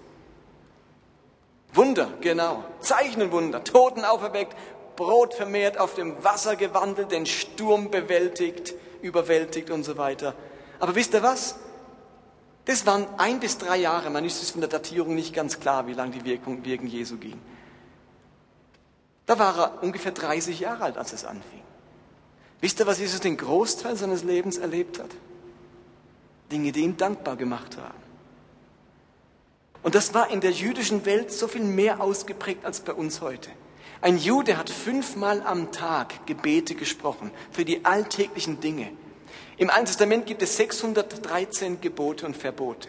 Wunder, 1.73 2.09
genau. 2.19 2.63
Zeichnen 2.79 3.31
Wunder, 3.31 3.63
Toten 3.63 4.03
auferweckt, 4.03 4.57
Brot 4.99 5.33
vermehrt, 5.33 5.77
auf 5.77 5.95
dem 5.95 6.21
Wasser 6.25 6.57
gewandelt, 6.57 7.13
den 7.13 7.25
Sturm 7.25 7.89
bewältigt, 7.89 8.73
überwältigt 9.01 9.69
und 9.69 9.85
so 9.85 9.95
weiter. 9.95 10.35
Aber 10.81 10.93
wisst 10.93 11.13
ihr 11.13 11.23
was? 11.23 11.55
Das 12.65 12.85
waren 12.85 13.07
ein 13.17 13.39
bis 13.39 13.57
drei 13.57 13.77
Jahre, 13.77 14.09
man 14.09 14.25
ist 14.25 14.43
es 14.43 14.51
von 14.51 14.59
der 14.59 14.69
Datierung 14.69 15.15
nicht 15.15 15.33
ganz 15.33 15.61
klar, 15.61 15.87
wie 15.87 15.93
lange 15.93 16.11
die 16.11 16.25
Wirkung, 16.25 16.65
Wirken 16.65 16.87
Jesu 16.87 17.15
ging. 17.15 17.39
Da 19.25 19.39
war 19.39 19.57
er 19.57 19.83
ungefähr 19.83 20.11
30 20.11 20.59
Jahre 20.59 20.83
alt, 20.83 20.97
als 20.97 21.13
es 21.13 21.23
anfing. 21.23 21.61
Wisst 22.59 22.81
ihr, 22.81 22.85
was 22.85 22.99
Jesus 22.99 23.21
den 23.21 23.37
Großteil 23.37 23.95
seines 23.95 24.23
Lebens 24.23 24.57
erlebt 24.57 24.99
hat? 24.99 25.11
Dinge, 26.51 26.73
die 26.73 26.81
ihn 26.81 26.97
dankbar 26.97 27.37
gemacht 27.37 27.77
haben. 27.77 28.03
Und 29.81 29.95
das 29.95 30.13
war 30.13 30.29
in 30.29 30.41
der 30.41 30.51
jüdischen 30.51 31.05
Welt 31.05 31.31
so 31.31 31.47
viel 31.47 31.63
mehr 31.63 32.01
ausgeprägt 32.01 32.65
als 32.65 32.81
bei 32.81 32.91
uns 32.91 33.21
heute. 33.21 33.49
Ein 34.01 34.17
Jude 34.17 34.57
hat 34.57 34.69
fünfmal 34.69 35.41
am 35.41 35.73
Tag 35.73 36.25
Gebete 36.25 36.73
gesprochen 36.73 37.31
für 37.51 37.65
die 37.65 37.83
alltäglichen 37.83 38.61
Dinge. 38.61 38.91
Im 39.57 39.69
Alten 39.69 39.87
Testament 39.87 40.25
gibt 40.25 40.41
es 40.41 40.55
613 40.55 41.81
Gebote 41.81 42.25
und 42.25 42.37
Verbote. 42.37 42.87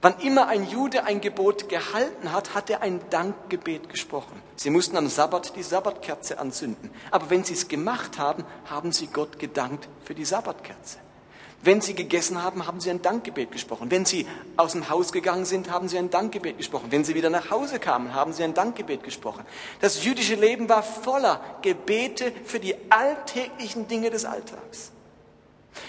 Wann 0.00 0.18
immer 0.18 0.48
ein 0.48 0.68
Jude 0.68 1.04
ein 1.04 1.20
Gebot 1.20 1.68
gehalten 1.68 2.32
hat, 2.32 2.56
hat 2.56 2.70
er 2.70 2.82
ein 2.82 2.98
Dankgebet 3.08 3.88
gesprochen. 3.88 4.42
Sie 4.56 4.70
mussten 4.70 4.96
am 4.96 5.06
Sabbat 5.06 5.54
die 5.54 5.62
Sabbatkerze 5.62 6.40
anzünden. 6.40 6.90
Aber 7.12 7.30
wenn 7.30 7.44
sie 7.44 7.54
es 7.54 7.68
gemacht 7.68 8.18
haben, 8.18 8.44
haben 8.68 8.90
sie 8.90 9.06
Gott 9.06 9.38
gedankt 9.38 9.88
für 10.04 10.16
die 10.16 10.24
Sabbatkerze. 10.24 10.98
Wenn 11.64 11.80
sie 11.80 11.94
gegessen 11.94 12.42
haben, 12.42 12.66
haben 12.66 12.80
sie 12.80 12.90
ein 12.90 13.02
Dankgebet 13.02 13.52
gesprochen. 13.52 13.90
Wenn 13.90 14.04
sie 14.04 14.26
aus 14.56 14.72
dem 14.72 14.88
Haus 14.90 15.12
gegangen 15.12 15.44
sind, 15.44 15.70
haben 15.70 15.88
sie 15.88 15.96
ein 15.96 16.10
Dankgebet 16.10 16.58
gesprochen. 16.58 16.86
Wenn 16.90 17.04
sie 17.04 17.14
wieder 17.14 17.30
nach 17.30 17.50
Hause 17.50 17.78
kamen, 17.78 18.14
haben 18.14 18.32
sie 18.32 18.42
ein 18.42 18.52
Dankgebet 18.52 19.04
gesprochen. 19.04 19.44
Das 19.80 20.02
jüdische 20.04 20.34
Leben 20.34 20.68
war 20.68 20.82
voller 20.82 21.40
Gebete 21.62 22.32
für 22.44 22.58
die 22.58 22.74
alltäglichen 22.90 23.86
Dinge 23.86 24.10
des 24.10 24.24
Alltags. 24.24 24.90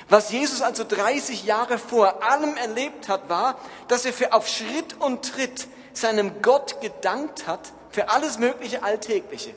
Was 0.09 0.31
Jesus 0.31 0.61
also 0.61 0.83
30 0.83 1.43
Jahre 1.45 1.77
vor 1.77 2.23
allem 2.23 2.55
erlebt 2.55 3.09
hat, 3.09 3.27
war, 3.27 3.57
dass 3.87 4.05
er 4.05 4.13
für 4.13 4.33
auf 4.33 4.47
Schritt 4.47 4.95
und 4.99 5.25
Tritt 5.25 5.67
seinem 5.93 6.41
Gott 6.41 6.81
gedankt 6.81 7.47
hat 7.47 7.73
für 7.89 8.09
alles 8.09 8.39
mögliche 8.39 8.83
Alltägliche 8.83 9.53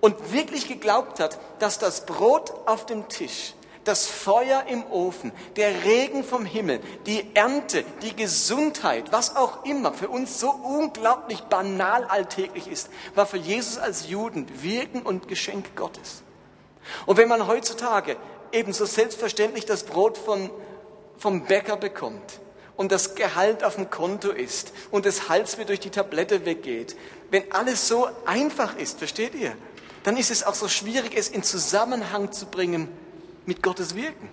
und 0.00 0.32
wirklich 0.32 0.68
geglaubt 0.68 1.20
hat, 1.20 1.38
dass 1.58 1.78
das 1.78 2.06
Brot 2.06 2.52
auf 2.66 2.86
dem 2.86 3.08
Tisch, 3.08 3.54
das 3.84 4.06
Feuer 4.06 4.64
im 4.68 4.84
Ofen, 4.90 5.32
der 5.56 5.84
Regen 5.84 6.24
vom 6.24 6.44
Himmel, 6.44 6.80
die 7.06 7.34
Ernte, 7.34 7.84
die 8.02 8.14
Gesundheit, 8.14 9.10
was 9.12 9.36
auch 9.36 9.64
immer 9.64 9.92
für 9.92 10.08
uns 10.08 10.38
so 10.38 10.50
unglaublich 10.50 11.40
banal 11.42 12.04
alltäglich 12.04 12.68
ist, 12.68 12.90
war 13.14 13.26
für 13.26 13.38
Jesus 13.38 13.78
als 13.78 14.08
Juden 14.08 14.46
Wirken 14.62 15.02
und 15.02 15.28
Geschenk 15.28 15.74
Gottes. 15.74 16.22
Und 17.06 17.16
wenn 17.16 17.28
man 17.28 17.46
heutzutage 17.46 18.16
ebenso 18.52 18.84
selbstverständlich 18.84 19.66
das 19.66 19.84
Brot 19.84 20.18
von, 20.18 20.50
vom 21.18 21.44
Bäcker 21.44 21.76
bekommt 21.76 22.40
und 22.76 22.92
das 22.92 23.14
Gehalt 23.14 23.64
auf 23.64 23.76
dem 23.76 23.90
Konto 23.90 24.30
ist 24.30 24.72
und 24.90 25.06
das 25.06 25.28
Halsweh 25.28 25.64
durch 25.64 25.80
die 25.80 25.90
Tablette 25.90 26.44
weggeht, 26.44 26.96
wenn 27.30 27.50
alles 27.52 27.88
so 27.88 28.08
einfach 28.26 28.76
ist, 28.76 28.98
versteht 28.98 29.34
ihr, 29.34 29.56
dann 30.04 30.16
ist 30.16 30.30
es 30.30 30.44
auch 30.44 30.54
so 30.54 30.68
schwierig, 30.68 31.16
es 31.16 31.28
in 31.28 31.42
Zusammenhang 31.42 32.32
zu 32.32 32.46
bringen 32.46 32.88
mit 33.46 33.62
Gottes 33.62 33.94
Wirken. 33.94 34.28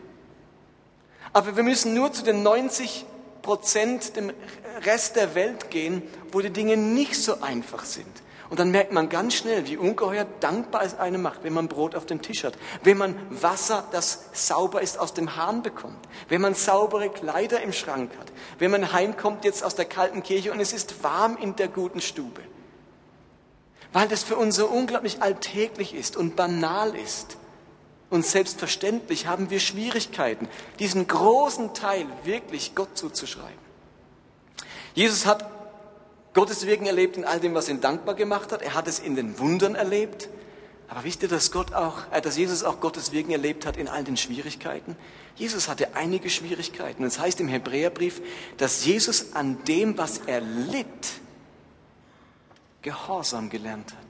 Aber 1.33 1.55
wir 1.55 1.63
müssen 1.63 1.93
nur 1.93 2.11
zu 2.11 2.23
den 2.23 2.43
90 2.43 3.05
Prozent 3.41 4.15
dem 4.15 4.31
Rest 4.85 5.15
der 5.15 5.35
Welt 5.35 5.69
gehen, 5.69 6.01
wo 6.31 6.41
die 6.41 6.49
Dinge 6.49 6.77
nicht 6.77 7.15
so 7.15 7.41
einfach 7.41 7.85
sind. 7.85 8.07
Und 8.49 8.59
dann 8.59 8.71
merkt 8.71 8.91
man 8.91 9.09
ganz 9.09 9.35
schnell, 9.35 9.67
wie 9.67 9.77
ungeheuer 9.77 10.25
dankbar 10.39 10.81
es 10.83 10.97
einem 10.97 11.21
macht, 11.21 11.43
wenn 11.43 11.53
man 11.53 11.67
Brot 11.67 11.93
auf 11.93 12.07
dem 12.07 12.23
Tisch 12.23 12.43
hat, 12.43 12.57
wenn 12.83 12.97
man 12.97 13.15
Wasser, 13.29 13.83
das 13.91 14.25
sauber 14.33 14.81
ist, 14.81 14.99
aus 14.99 15.13
dem 15.13 15.35
Hahn 15.35 15.61
bekommt, 15.61 15.99
wenn 16.29 16.41
man 16.41 16.55
saubere 16.55 17.09
Kleider 17.09 17.61
im 17.61 17.73
Schrank 17.73 18.11
hat, 18.19 18.31
wenn 18.57 18.71
man 18.71 18.91
heimkommt 18.91 19.45
jetzt 19.45 19.63
aus 19.63 19.75
der 19.75 19.85
kalten 19.85 20.23
Kirche 20.23 20.51
und 20.51 20.59
es 20.59 20.73
ist 20.73 21.03
warm 21.03 21.37
in 21.37 21.55
der 21.57 21.67
guten 21.67 22.01
Stube. 22.01 22.41
Weil 23.93 24.07
das 24.07 24.23
für 24.23 24.35
uns 24.35 24.55
so 24.55 24.67
unglaublich 24.67 25.21
alltäglich 25.21 25.93
ist 25.93 26.17
und 26.17 26.35
banal 26.35 26.95
ist. 26.95 27.37
Und 28.09 28.25
selbstverständlich 28.25 29.27
haben 29.27 29.49
wir 29.49 29.59
Schwierigkeiten, 29.59 30.47
diesen 30.79 31.07
großen 31.07 31.73
Teil 31.73 32.07
wirklich 32.23 32.73
Gott 32.73 32.97
zuzuschreiben. 32.97 33.69
Jesus 34.95 35.25
hat 35.25 35.49
Gottes 36.33 36.65
Wirken 36.65 36.85
erlebt 36.85 37.17
in 37.17 37.25
all 37.25 37.39
dem, 37.39 37.53
was 37.53 37.69
ihn 37.69 37.81
dankbar 37.81 38.15
gemacht 38.15 38.51
hat. 38.51 38.61
Er 38.61 38.73
hat 38.73 38.87
es 38.87 38.99
in 38.99 39.15
den 39.15 39.39
Wundern 39.39 39.75
erlebt. 39.75 40.29
Aber 40.87 41.03
wisst 41.03 41.21
ihr, 41.21 41.29
dass 41.29 41.51
Gott 41.51 41.73
auch, 41.73 42.11
äh, 42.11 42.19
dass 42.21 42.35
Jesus 42.35 42.63
auch 42.63 42.79
Gottes 42.79 43.11
Wirken 43.11 43.31
erlebt 43.31 43.65
hat 43.65 43.77
in 43.77 43.87
all 43.87 44.03
den 44.03 44.17
Schwierigkeiten? 44.17 44.95
Jesus 45.35 45.67
hatte 45.67 45.95
einige 45.95 46.31
Schwierigkeiten. 46.31 47.03
Und 47.03 47.07
es 47.07 47.19
heißt 47.19 47.39
im 47.39 47.47
Hebräerbrief, 47.47 48.21
dass 48.57 48.85
Jesus 48.85 49.33
an 49.33 49.63
dem, 49.65 49.97
was 49.97 50.19
er 50.25 50.41
litt, 50.41 51.21
Gehorsam 52.81 53.49
gelernt 53.49 53.91
hat. 53.91 54.08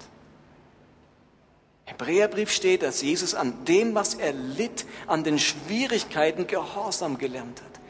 Hebräerbrief 1.89 2.51
steht, 2.51 2.83
dass 2.83 3.01
Jesus 3.01 3.33
an 3.33 3.65
dem, 3.65 3.95
was 3.95 4.13
er 4.13 4.31
litt, 4.31 4.85
an 5.07 5.23
den 5.23 5.39
Schwierigkeiten 5.39 6.45
Gehorsam 6.45 7.17
gelernt 7.17 7.61
hat. 7.61 7.81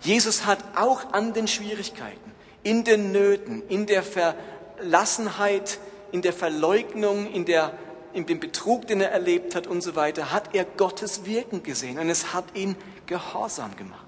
Jesus 0.00 0.46
hat 0.46 0.58
auch 0.76 1.12
an 1.12 1.32
den 1.32 1.48
Schwierigkeiten 1.48 2.32
in 2.62 2.84
den 2.84 3.10
Nöten, 3.10 3.62
in 3.68 3.86
der 3.86 4.04
Verlassenheit, 4.04 5.78
in 6.12 6.22
der 6.22 6.32
Verleugnung, 6.32 7.26
in, 7.32 7.44
der, 7.44 7.72
in 8.12 8.26
dem 8.26 8.38
Betrug, 8.38 8.86
den 8.86 9.00
er 9.00 9.10
erlebt 9.10 9.56
hat 9.56 9.66
und 9.66 9.80
so 9.80 9.96
weiter, 9.96 10.32
hat 10.32 10.54
er 10.54 10.64
Gottes 10.64 11.26
Wirken 11.26 11.64
gesehen 11.64 11.98
und 11.98 12.08
es 12.10 12.32
hat 12.32 12.44
ihn 12.54 12.76
gehorsam 13.06 13.74
gemacht. 13.76 14.06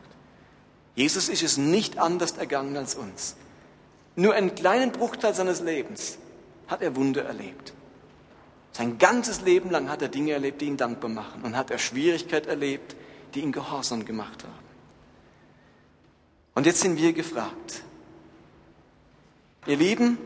Jesus 0.95 1.29
ist 1.29 1.43
es 1.43 1.57
nicht 1.57 1.99
anders 1.99 2.33
ergangen 2.33 2.77
als 2.77 2.95
uns. 2.95 3.35
Nur 4.15 4.35
einen 4.35 4.55
kleinen 4.55 4.93
Bruchteil 4.93 5.35
seines 5.35 5.61
Lebens 5.61 6.19
hat 6.69 6.83
er 6.83 6.95
Wunder 6.95 7.25
erlebt. 7.25 7.73
Sein 8.73 8.99
ganzes 8.99 9.41
Leben 9.41 9.71
lang 9.71 9.89
hat 9.89 10.03
er 10.03 10.09
Dinge 10.09 10.33
erlebt, 10.33 10.61
die 10.61 10.67
ihn 10.67 10.77
dankbar 10.77 11.11
machen 11.11 11.43
und 11.43 11.57
hat 11.57 11.71
er 11.71 11.79
Schwierigkeit 11.79 12.47
erlebt, 12.47 12.97
die 13.35 13.41
ihn 13.41 13.53
gehorsam 13.53 14.05
gemacht 14.05 14.45
haben. 14.45 14.71
Und 16.55 16.67
jetzt 16.67 16.81
sind 16.81 16.97
wir 16.97 17.13
gefragt, 17.13 17.83
Ihr 19.67 19.77
Lieben, 19.77 20.19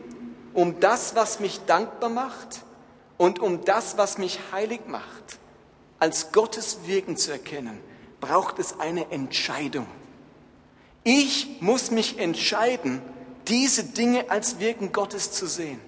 um 0.53 0.79
das, 0.79 1.15
was 1.15 1.39
mich 1.39 1.59
dankbar 1.65 2.09
macht 2.09 2.63
und 3.17 3.39
um 3.39 3.65
das, 3.65 3.97
was 3.97 4.17
mich 4.17 4.39
heilig 4.51 4.81
macht, 4.87 5.39
als 5.99 6.31
Gottes 6.31 6.79
Wirken 6.85 7.17
zu 7.17 7.31
erkennen, 7.31 7.79
braucht 8.21 8.59
es 8.59 8.79
eine 8.79 9.11
Entscheidung. 9.11 9.87
Ich 11.03 11.61
muss 11.61 11.91
mich 11.91 12.17
entscheiden, 12.17 13.01
diese 13.47 13.83
Dinge 13.83 14.29
als 14.29 14.59
Wirken 14.59 14.91
Gottes 14.91 15.31
zu 15.31 15.45
sehen. 15.47 15.79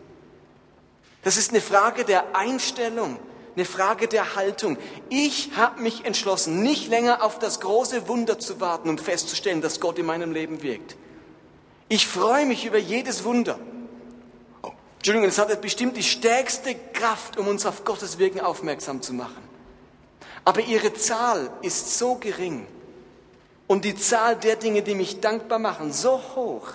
Das 1.27 1.35
ist 1.35 1.51
eine 1.51 1.59
Frage 1.59 2.05
der 2.05 2.37
Einstellung, 2.37 3.19
eine 3.53 3.65
Frage 3.65 4.07
der 4.07 4.37
Haltung. 4.37 4.77
Ich 5.09 5.57
habe 5.57 5.81
mich 5.81 6.05
entschlossen, 6.05 6.61
nicht 6.63 6.87
länger 6.87 7.21
auf 7.21 7.37
das 7.37 7.59
große 7.59 8.07
Wunder 8.07 8.39
zu 8.39 8.61
warten, 8.61 8.87
um 8.87 8.97
festzustellen, 8.97 9.59
dass 9.59 9.81
Gott 9.81 9.99
in 9.99 10.05
meinem 10.05 10.31
Leben 10.31 10.63
wirkt. 10.63 10.95
Ich 11.89 12.07
freue 12.07 12.45
mich 12.45 12.65
über 12.65 12.77
jedes 12.77 13.25
Wunder. 13.25 13.59
Oh, 14.63 14.71
Entschuldigung, 14.99 15.27
es 15.27 15.37
hat 15.37 15.61
bestimmt 15.61 15.97
die 15.97 16.03
stärkste 16.03 16.75
Kraft, 16.93 17.35
um 17.37 17.49
uns 17.49 17.65
auf 17.65 17.83
Gottes 17.83 18.17
Wirken 18.19 18.39
aufmerksam 18.39 19.01
zu 19.01 19.13
machen. 19.13 19.43
Aber 20.45 20.61
ihre 20.61 20.93
Zahl 20.93 21.51
ist 21.61 21.99
so 21.99 22.15
gering 22.15 22.65
und 23.67 23.83
die 23.83 23.95
Zahl 23.95 24.37
der 24.37 24.55
Dinge, 24.55 24.81
die 24.81 24.95
mich 24.95 25.19
dankbar 25.19 25.59
machen, 25.59 25.91
so 25.91 26.21
hoch, 26.37 26.69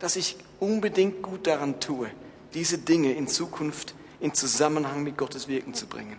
dass 0.00 0.16
ich 0.16 0.36
unbedingt 0.58 1.22
gut 1.22 1.46
daran 1.46 1.78
tue, 1.78 2.10
diese 2.54 2.78
Dinge 2.78 3.12
in 3.12 3.28
Zukunft 3.28 3.94
in 4.20 4.32
Zusammenhang 4.32 5.02
mit 5.02 5.18
Gottes 5.18 5.48
Wirken 5.48 5.74
zu 5.74 5.86
bringen. 5.86 6.18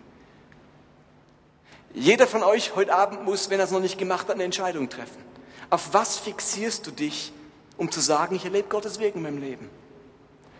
Jeder 1.93 2.27
von 2.27 2.43
euch 2.43 2.75
heute 2.75 2.93
Abend 2.93 3.23
muss, 3.23 3.49
wenn 3.49 3.59
er 3.59 3.65
es 3.65 3.71
noch 3.71 3.79
nicht 3.79 3.97
gemacht 3.97 4.27
hat, 4.27 4.35
eine 4.35 4.43
Entscheidung 4.43 4.89
treffen. 4.89 5.23
Auf 5.69 5.93
was 5.93 6.17
fixierst 6.17 6.85
du 6.85 6.91
dich 6.91 7.31
um 7.77 7.91
zu 7.91 7.99
sagen, 7.99 8.35
ich 8.35 8.45
erlebe 8.45 8.69
Gottes 8.69 8.99
Wirken 8.99 9.19
in 9.19 9.23
meinem 9.23 9.41
Leben. 9.41 9.69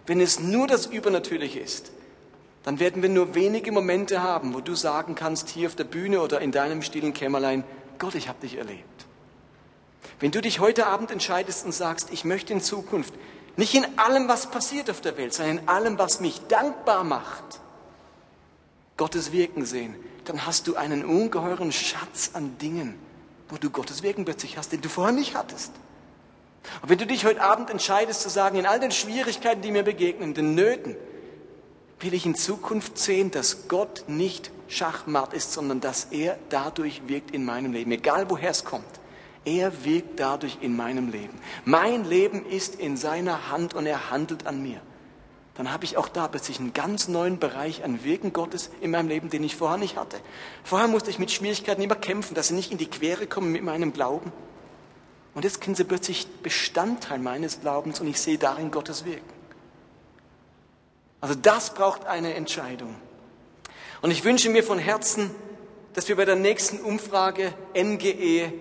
Wenn 0.06 0.20
es 0.20 0.40
nur 0.40 0.68
das 0.68 0.86
Übernatürliche 0.86 1.60
ist, 1.60 1.92
dann 2.64 2.80
werden 2.80 3.02
wir 3.02 3.10
nur 3.10 3.36
wenige 3.36 3.72
Momente 3.72 4.22
haben, 4.22 4.54
wo 4.54 4.60
du 4.60 4.76
sagen 4.76 5.16
kannst, 5.16 5.50
hier 5.50 5.68
auf 5.68 5.76
der 5.76 5.84
Bühne 5.84 6.22
oder 6.22 6.42
in 6.42 6.52
deinem 6.52 6.82
stillen 6.82 7.14
Kämmerlein, 7.14 7.64
Gott, 8.00 8.16
ich 8.16 8.28
habe 8.28 8.42
dich 8.42 8.58
erlebt. 8.58 9.06
Wenn 10.20 10.32
du 10.32 10.42
dich 10.42 10.60
heute 10.60 10.88
Abend 10.88 11.12
entscheidest 11.12 11.66
und 11.66 11.74
sagst, 11.74 12.12
ich 12.12 12.26
möchte 12.26 12.54
in 12.54 12.62
Zukunft 12.62 13.14
nicht 13.58 13.74
in 13.74 13.98
allem, 13.98 14.28
was 14.28 14.48
passiert 14.48 14.90
auf 14.90 15.02
der 15.02 15.18
Welt, 15.18 15.34
sondern 15.34 15.60
in 15.60 15.70
allem, 15.70 15.98
was 15.98 16.20
mich 16.20 16.42
dankbar 16.48 17.04
macht, 17.04 17.62
Gottes 18.98 19.32
Wirken 19.32 19.66
sehen, 19.66 19.96
dann 20.26 20.46
hast 20.46 20.68
du 20.68 20.76
einen 20.76 21.06
ungeheuren 21.06 21.72
Schatz 21.72 22.32
an 22.34 22.58
Dingen, 22.58 22.98
wo 23.50 23.58
du 23.58 23.70
Gottes 23.70 24.04
Wirken 24.04 24.26
plötzlich 24.26 24.58
hast, 24.58 24.72
den 24.72 24.82
du 24.82 24.90
vorher 24.90 25.14
nicht 25.14 25.36
hattest. 25.36 25.72
Und 26.82 26.90
wenn 26.90 26.98
du 26.98 27.06
dich 27.06 27.26
heute 27.26 27.42
Abend 27.42 27.70
entscheidest 27.70 28.22
zu 28.22 28.30
sagen, 28.30 28.58
in 28.58 28.66
all 28.66 28.80
den 28.80 28.92
Schwierigkeiten, 28.92 29.62
die 29.62 29.72
mir 29.72 29.84
begegnen, 29.84 30.34
den 30.34 30.56
Nöten, 30.56 30.96
will 32.00 32.14
ich 32.14 32.26
in 32.26 32.36
Zukunft 32.36 32.98
sehen, 32.98 33.32
dass 33.32 33.68
Gott 33.68 34.06
nicht 34.08 34.52
Schachmatt 34.68 35.34
ist, 35.34 35.54
sondern 35.54 35.80
dass 35.80 36.06
er 36.06 36.38
dadurch 36.50 37.08
wirkt 37.08 37.32
in 37.32 37.46
meinem 37.46 37.72
Leben, 37.72 37.92
egal 37.92 38.30
woher 38.30 38.50
es 38.50 38.66
kommt. 38.66 38.86
Er 39.46 39.86
wirkt 39.86 40.20
dadurch 40.20 40.58
in 40.62 40.76
meinem 40.76 41.10
Leben. 41.10 41.40
Mein 41.64 42.04
Leben 42.04 42.46
ist 42.46 42.76
in 42.76 42.98
seiner 42.98 43.50
Hand 43.52 43.74
und 43.74 43.86
er 43.86 44.10
handelt 44.10 44.48
an 44.48 44.62
mir. 44.62 44.82
Dann 45.54 45.72
habe 45.72 45.86
ich 45.86 45.96
auch 45.96 46.10
da 46.10 46.28
plötzlich 46.28 46.60
einen 46.60 46.74
ganz 46.74 47.08
neuen 47.08 47.40
Bereich 47.40 47.84
an 47.84 48.04
Wirken 48.04 48.34
Gottes 48.34 48.70
in 48.82 48.92
meinem 48.92 49.08
Leben, 49.08 49.30
den 49.30 49.44
ich 49.44 49.56
vorher 49.56 49.78
nicht 49.78 49.96
hatte. 49.96 50.18
Vorher 50.64 50.90
musste 50.90 51.10
ich 51.10 51.20
mit 51.20 51.32
Schwierigkeiten 51.32 51.82
immer 51.82 51.96
kämpfen, 51.96 52.36
dass 52.36 52.50
sie 52.50 52.56
nicht 52.56 52.72
in 52.72 52.78
die 52.78 52.90
Quere 52.90 53.26
kommen 53.26 53.54
mit 53.54 53.64
meinem 53.64 53.94
Glauben. 53.94 54.34
Und 55.34 55.46
jetzt 55.46 55.64
sind 55.64 55.78
sie 55.78 55.86
plötzlich 55.86 56.28
Bestandteil 56.44 57.20
meines 57.20 57.62
Glaubens 57.62 58.00
und 58.02 58.08
ich 58.08 58.20
sehe 58.20 58.38
darin 58.38 58.72
Gottes 58.72 59.06
Wirken. 59.06 59.36
Also 61.22 61.36
das 61.36 61.74
braucht 61.74 62.06
eine 62.06 62.34
Entscheidung. 62.34 62.96
Und 64.02 64.12
ich 64.12 64.24
wünsche 64.24 64.50
mir 64.50 64.64
von 64.64 64.78
Herzen, 64.78 65.32
dass 65.94 66.10
wir 66.10 66.18
bei 66.18 66.26
der 66.26 66.36
nächsten 66.36 66.80
Umfrage 66.80 67.54
NGE 67.76 68.54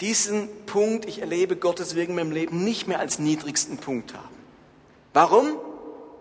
diesen 0.00 0.48
Punkt, 0.66 1.04
ich 1.06 1.20
erlebe 1.20 1.56
Gottes 1.56 1.94
Wirken 1.94 2.12
in 2.12 2.16
meinem 2.16 2.32
Leben, 2.32 2.64
nicht 2.64 2.88
mehr 2.88 3.00
als 3.00 3.18
niedrigsten 3.18 3.78
Punkt 3.78 4.14
haben. 4.14 4.36
Warum? 5.12 5.58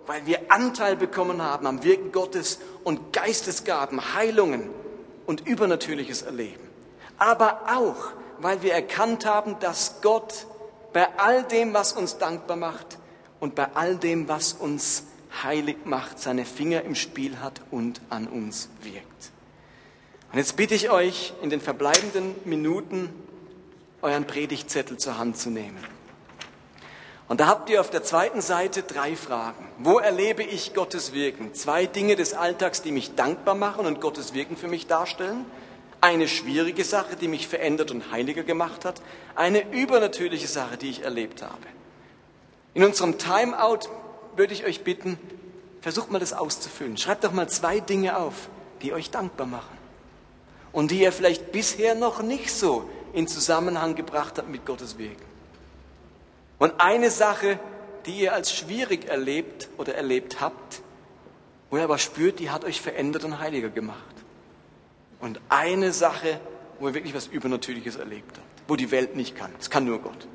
Weil 0.05 0.25
wir 0.25 0.51
Anteil 0.51 0.95
bekommen 0.95 1.41
haben 1.41 1.67
am 1.67 1.83
Wirken 1.83 2.11
Gottes 2.11 2.59
und 2.83 3.13
Geistesgaben, 3.13 4.13
Heilungen 4.13 4.69
und 5.25 5.45
Übernatürliches 5.45 6.21
erleben. 6.21 6.63
Aber 7.17 7.63
auch, 7.75 8.11
weil 8.39 8.61
wir 8.61 8.73
erkannt 8.73 9.25
haben, 9.25 9.59
dass 9.59 10.01
Gott 10.01 10.47
bei 10.93 11.07
all 11.17 11.43
dem, 11.43 11.73
was 11.73 11.93
uns 11.93 12.17
dankbar 12.17 12.57
macht 12.57 12.97
und 13.39 13.55
bei 13.55 13.67
all 13.75 13.97
dem, 13.97 14.27
was 14.27 14.53
uns 14.53 15.03
heilig 15.43 15.77
macht, 15.85 16.19
seine 16.19 16.45
Finger 16.45 16.83
im 16.83 16.95
Spiel 16.95 17.39
hat 17.39 17.61
und 17.71 18.01
an 18.09 18.27
uns 18.27 18.69
wirkt. 18.81 19.31
Und 20.31 20.39
jetzt 20.39 20.55
bitte 20.55 20.75
ich 20.75 20.89
euch, 20.89 21.33
in 21.41 21.49
den 21.49 21.61
verbleibenden 21.61 22.35
Minuten 22.45 23.09
euren 24.01 24.25
Predigtzettel 24.25 24.97
zur 24.97 25.17
Hand 25.17 25.37
zu 25.37 25.49
nehmen. 25.49 25.83
Und 27.27 27.41
da 27.41 27.47
habt 27.47 27.69
ihr 27.69 27.81
auf 27.81 27.89
der 27.89 28.03
zweiten 28.03 28.41
Seite 28.41 28.83
drei 28.83 29.15
Fragen. 29.15 29.67
Wo 29.79 29.99
erlebe 29.99 30.43
ich 30.43 30.73
Gottes 30.73 31.11
Wirken? 31.11 31.53
Zwei 31.53 31.85
Dinge 31.85 32.15
des 32.15 32.33
Alltags, 32.33 32.81
die 32.81 32.91
mich 32.91 33.15
dankbar 33.15 33.55
machen 33.55 33.85
und 33.85 33.99
Gottes 33.99 34.33
Wirken 34.33 34.55
für 34.55 34.69
mich 34.69 34.87
darstellen. 34.87 35.45
Eine 35.99 36.27
schwierige 36.29 36.85
Sache, 36.85 37.17
die 37.17 37.27
mich 37.27 37.47
verändert 37.47 37.91
und 37.91 38.11
heiliger 38.11 38.43
gemacht 38.43 38.85
hat. 38.85 39.01
Eine 39.35 39.69
übernatürliche 39.73 40.47
Sache, 40.47 40.77
die 40.77 40.89
ich 40.89 41.03
erlebt 41.03 41.41
habe. 41.41 41.57
In 42.73 42.83
unserem 42.83 43.17
Timeout 43.17 43.89
würde 44.37 44.53
ich 44.53 44.65
euch 44.65 44.83
bitten, 44.83 45.19
versucht 45.81 46.11
mal 46.11 46.19
das 46.19 46.31
auszufüllen. 46.31 46.95
Schreibt 46.95 47.23
doch 47.25 47.33
mal 47.33 47.49
zwei 47.49 47.81
Dinge 47.81 48.17
auf, 48.17 48.49
die 48.81 48.93
euch 48.93 49.09
dankbar 49.09 49.47
machen. 49.47 49.77
Und 50.71 50.91
die 50.91 50.99
ihr 50.99 51.11
vielleicht 51.11 51.51
bisher 51.51 51.95
noch 51.95 52.21
nicht 52.21 52.51
so 52.51 52.87
in 53.17 53.27
Zusammenhang 53.27 53.95
gebracht 53.95 54.37
habt 54.37 54.47
mit 54.47 54.63
Gottes 54.63 54.99
Wirken. 54.99 55.25
Und 56.59 56.79
eine 56.79 57.09
Sache, 57.09 57.59
die 58.05 58.19
ihr 58.19 58.33
als 58.33 58.53
schwierig 58.53 59.05
erlebt 59.05 59.69
oder 59.77 59.95
erlebt 59.95 60.39
habt, 60.39 60.83
wo 61.71 61.77
ihr 61.77 61.83
aber 61.83 61.97
spürt, 61.97 62.37
die 62.37 62.51
hat 62.51 62.63
euch 62.63 62.79
verändert 62.79 63.23
und 63.23 63.39
heiliger 63.39 63.69
gemacht. 63.69 63.97
Und 65.19 65.41
eine 65.49 65.93
Sache, 65.93 66.39
wo 66.79 66.89
ihr 66.89 66.93
wirklich 66.93 67.15
was 67.15 67.25
Übernatürliches 67.25 67.95
erlebt 67.95 68.37
habt, 68.37 68.69
wo 68.69 68.75
die 68.75 68.91
Welt 68.91 69.15
nicht 69.15 69.35
kann. 69.35 69.51
Es 69.59 69.71
kann 69.71 69.85
nur 69.85 69.97
Gott. 69.97 70.27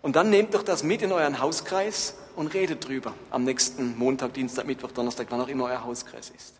Und 0.00 0.16
dann 0.16 0.30
nehmt 0.30 0.54
doch 0.54 0.62
das 0.62 0.84
mit 0.84 1.02
in 1.02 1.12
euren 1.12 1.38
Hauskreis 1.38 2.16
und 2.34 2.54
redet 2.54 2.88
drüber 2.88 3.12
am 3.30 3.44
nächsten 3.44 3.98
Montag, 3.98 4.32
Dienstag, 4.32 4.66
Mittwoch, 4.66 4.92
Donnerstag, 4.92 5.26
wann 5.28 5.42
auch 5.42 5.48
immer 5.48 5.64
euer 5.64 5.84
Hauskreis 5.84 6.32
ist. 6.34 6.54